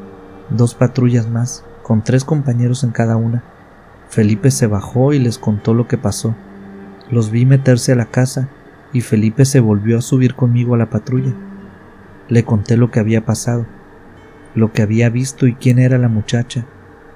Dos 0.51 0.75
patrullas 0.75 1.29
más, 1.29 1.65
con 1.83 2.05
tres 2.05 2.25
compañeros 2.25 2.85
en 2.85 2.91
cada 2.91 3.17
una. 3.17 3.45
Felipe 4.09 4.51
se 4.51 4.67
bajó 4.67 5.13
y 5.13 5.19
les 5.19 5.39
contó 5.39 5.75
lo 5.75 5.89
que 5.89 5.99
pasó. 5.99 6.35
Los 7.11 7.31
vi 7.31 7.47
meterse 7.47 7.93
a 7.93 7.97
la 7.97 8.07
casa 8.07 8.49
y 8.93 9.03
Felipe 9.03 9.45
se 9.45 9.61
volvió 9.61 9.99
a 9.99 10.03
subir 10.03 10.35
conmigo 10.35 10.75
a 10.75 10.79
la 10.79 10.91
patrulla. 10.91 11.35
Le 12.29 12.45
conté 12.45 12.77
lo 12.77 12.91
que 12.91 13.01
había 13.01 13.25
pasado, 13.25 13.67
lo 14.55 14.73
que 14.73 14.83
había 14.83 15.09
visto 15.11 15.47
y 15.47 15.55
quién 15.55 15.79
era 15.79 15.99
la 15.99 16.09
muchacha. 16.09 16.67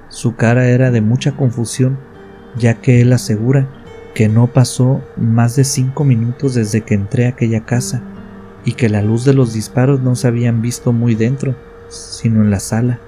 Su 0.09 0.37
cara 0.37 0.69
era 0.69 0.91
de 0.91 1.01
mucha 1.01 1.33
confusión 1.33 1.99
ya 2.57 2.75
que 2.75 3.01
él 3.01 3.13
asegura 3.13 3.67
que 4.15 4.29
no 4.29 4.47
pasó 4.47 5.03
más 5.17 5.57
de 5.57 5.65
cinco 5.65 6.05
minutos 6.05 6.55
desde 6.55 6.83
que 6.83 6.95
entré 6.95 7.27
a 7.27 7.31
aquella 7.31 7.65
casa 7.65 8.03
y 8.65 8.75
que 8.75 8.89
la 8.89 9.03
luz 9.03 9.25
de 9.25 9.35
los 9.35 9.55
disparos 9.55 10.01
no 10.01 10.15
se 10.17 10.29
habían 10.29 10.61
visto 10.61 10.93
muy 10.93 11.15
dentro, 11.15 11.57
sino 11.89 12.43
en 12.43 12.51
la 12.51 12.61
sala, 12.61 13.01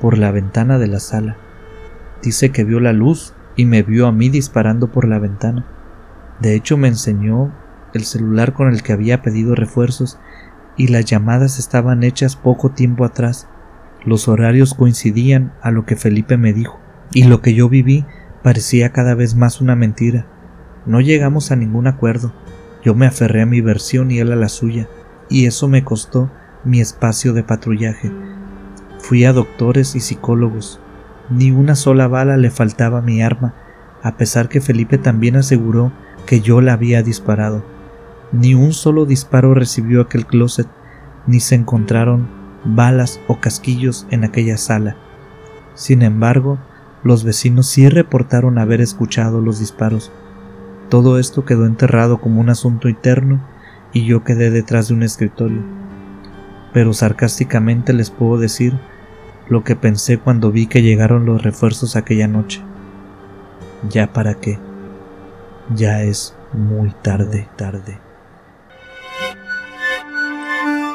por 0.00 0.18
la 0.18 0.30
ventana 0.30 0.78
de 0.78 0.86
la 0.88 1.00
sala. 1.00 1.36
Dice 2.26 2.50
que 2.50 2.64
vio 2.64 2.80
la 2.80 2.92
luz 2.92 3.34
y 3.54 3.66
me 3.66 3.84
vio 3.84 4.08
a 4.08 4.12
mí 4.12 4.28
disparando 4.30 4.90
por 4.90 5.06
la 5.06 5.20
ventana. 5.20 5.64
De 6.40 6.56
hecho 6.56 6.76
me 6.76 6.88
enseñó 6.88 7.54
el 7.94 8.02
celular 8.02 8.52
con 8.52 8.66
el 8.68 8.82
que 8.82 8.92
había 8.92 9.22
pedido 9.22 9.54
refuerzos 9.54 10.18
y 10.76 10.88
las 10.88 11.04
llamadas 11.04 11.60
estaban 11.60 12.02
hechas 12.02 12.34
poco 12.34 12.70
tiempo 12.70 13.04
atrás. 13.04 13.46
Los 14.04 14.26
horarios 14.26 14.74
coincidían 14.74 15.52
a 15.62 15.70
lo 15.70 15.86
que 15.86 15.94
Felipe 15.94 16.36
me 16.36 16.52
dijo 16.52 16.80
y 17.12 17.22
lo 17.22 17.42
que 17.42 17.54
yo 17.54 17.68
viví 17.68 18.04
parecía 18.42 18.90
cada 18.90 19.14
vez 19.14 19.36
más 19.36 19.60
una 19.60 19.76
mentira. 19.76 20.26
No 20.84 21.00
llegamos 21.00 21.52
a 21.52 21.56
ningún 21.56 21.86
acuerdo. 21.86 22.32
Yo 22.84 22.96
me 22.96 23.06
aferré 23.06 23.42
a 23.42 23.46
mi 23.46 23.60
versión 23.60 24.10
y 24.10 24.18
él 24.18 24.32
a 24.32 24.36
la 24.36 24.48
suya, 24.48 24.88
y 25.30 25.46
eso 25.46 25.68
me 25.68 25.84
costó 25.84 26.28
mi 26.64 26.80
espacio 26.80 27.34
de 27.34 27.44
patrullaje. 27.44 28.10
Fui 28.98 29.24
a 29.24 29.32
doctores 29.32 29.94
y 29.94 30.00
psicólogos. 30.00 30.80
Ni 31.30 31.50
una 31.50 31.74
sola 31.74 32.06
bala 32.06 32.36
le 32.36 32.50
faltaba 32.50 32.98
a 32.98 33.02
mi 33.02 33.22
arma, 33.22 33.54
a 34.02 34.16
pesar 34.16 34.48
que 34.48 34.60
Felipe 34.60 34.98
también 34.98 35.36
aseguró 35.36 35.92
que 36.26 36.40
yo 36.40 36.60
la 36.60 36.74
había 36.74 37.02
disparado. 37.02 37.64
Ni 38.32 38.54
un 38.54 38.72
solo 38.72 39.06
disparo 39.06 39.54
recibió 39.54 40.00
aquel 40.00 40.26
closet, 40.26 40.68
ni 41.26 41.40
se 41.40 41.56
encontraron 41.56 42.28
balas 42.64 43.20
o 43.28 43.40
casquillos 43.40 44.06
en 44.10 44.24
aquella 44.24 44.56
sala. 44.56 44.96
Sin 45.74 46.02
embargo, 46.02 46.58
los 47.02 47.24
vecinos 47.24 47.66
sí 47.68 47.88
reportaron 47.88 48.58
haber 48.58 48.80
escuchado 48.80 49.40
los 49.40 49.58
disparos. 49.58 50.12
Todo 50.88 51.18
esto 51.18 51.44
quedó 51.44 51.66
enterrado 51.66 52.18
como 52.18 52.40
un 52.40 52.48
asunto 52.48 52.88
interno 52.88 53.40
y 53.92 54.04
yo 54.04 54.24
quedé 54.24 54.50
detrás 54.50 54.88
de 54.88 54.94
un 54.94 55.02
escritorio. 55.02 55.62
Pero 56.72 56.92
sarcásticamente 56.92 57.92
les 57.92 58.10
puedo 58.10 58.38
decir 58.38 58.78
lo 59.48 59.64
que 59.64 59.76
pensé 59.76 60.18
cuando 60.18 60.50
vi 60.50 60.66
que 60.66 60.82
llegaron 60.82 61.26
los 61.26 61.42
refuerzos 61.42 61.96
aquella 61.96 62.28
noche. 62.28 62.60
Ya 63.88 64.12
para 64.12 64.34
qué. 64.34 64.58
Ya 65.74 66.02
es 66.02 66.36
muy 66.52 66.90
tarde, 67.02 67.48
tarde. 67.56 68.05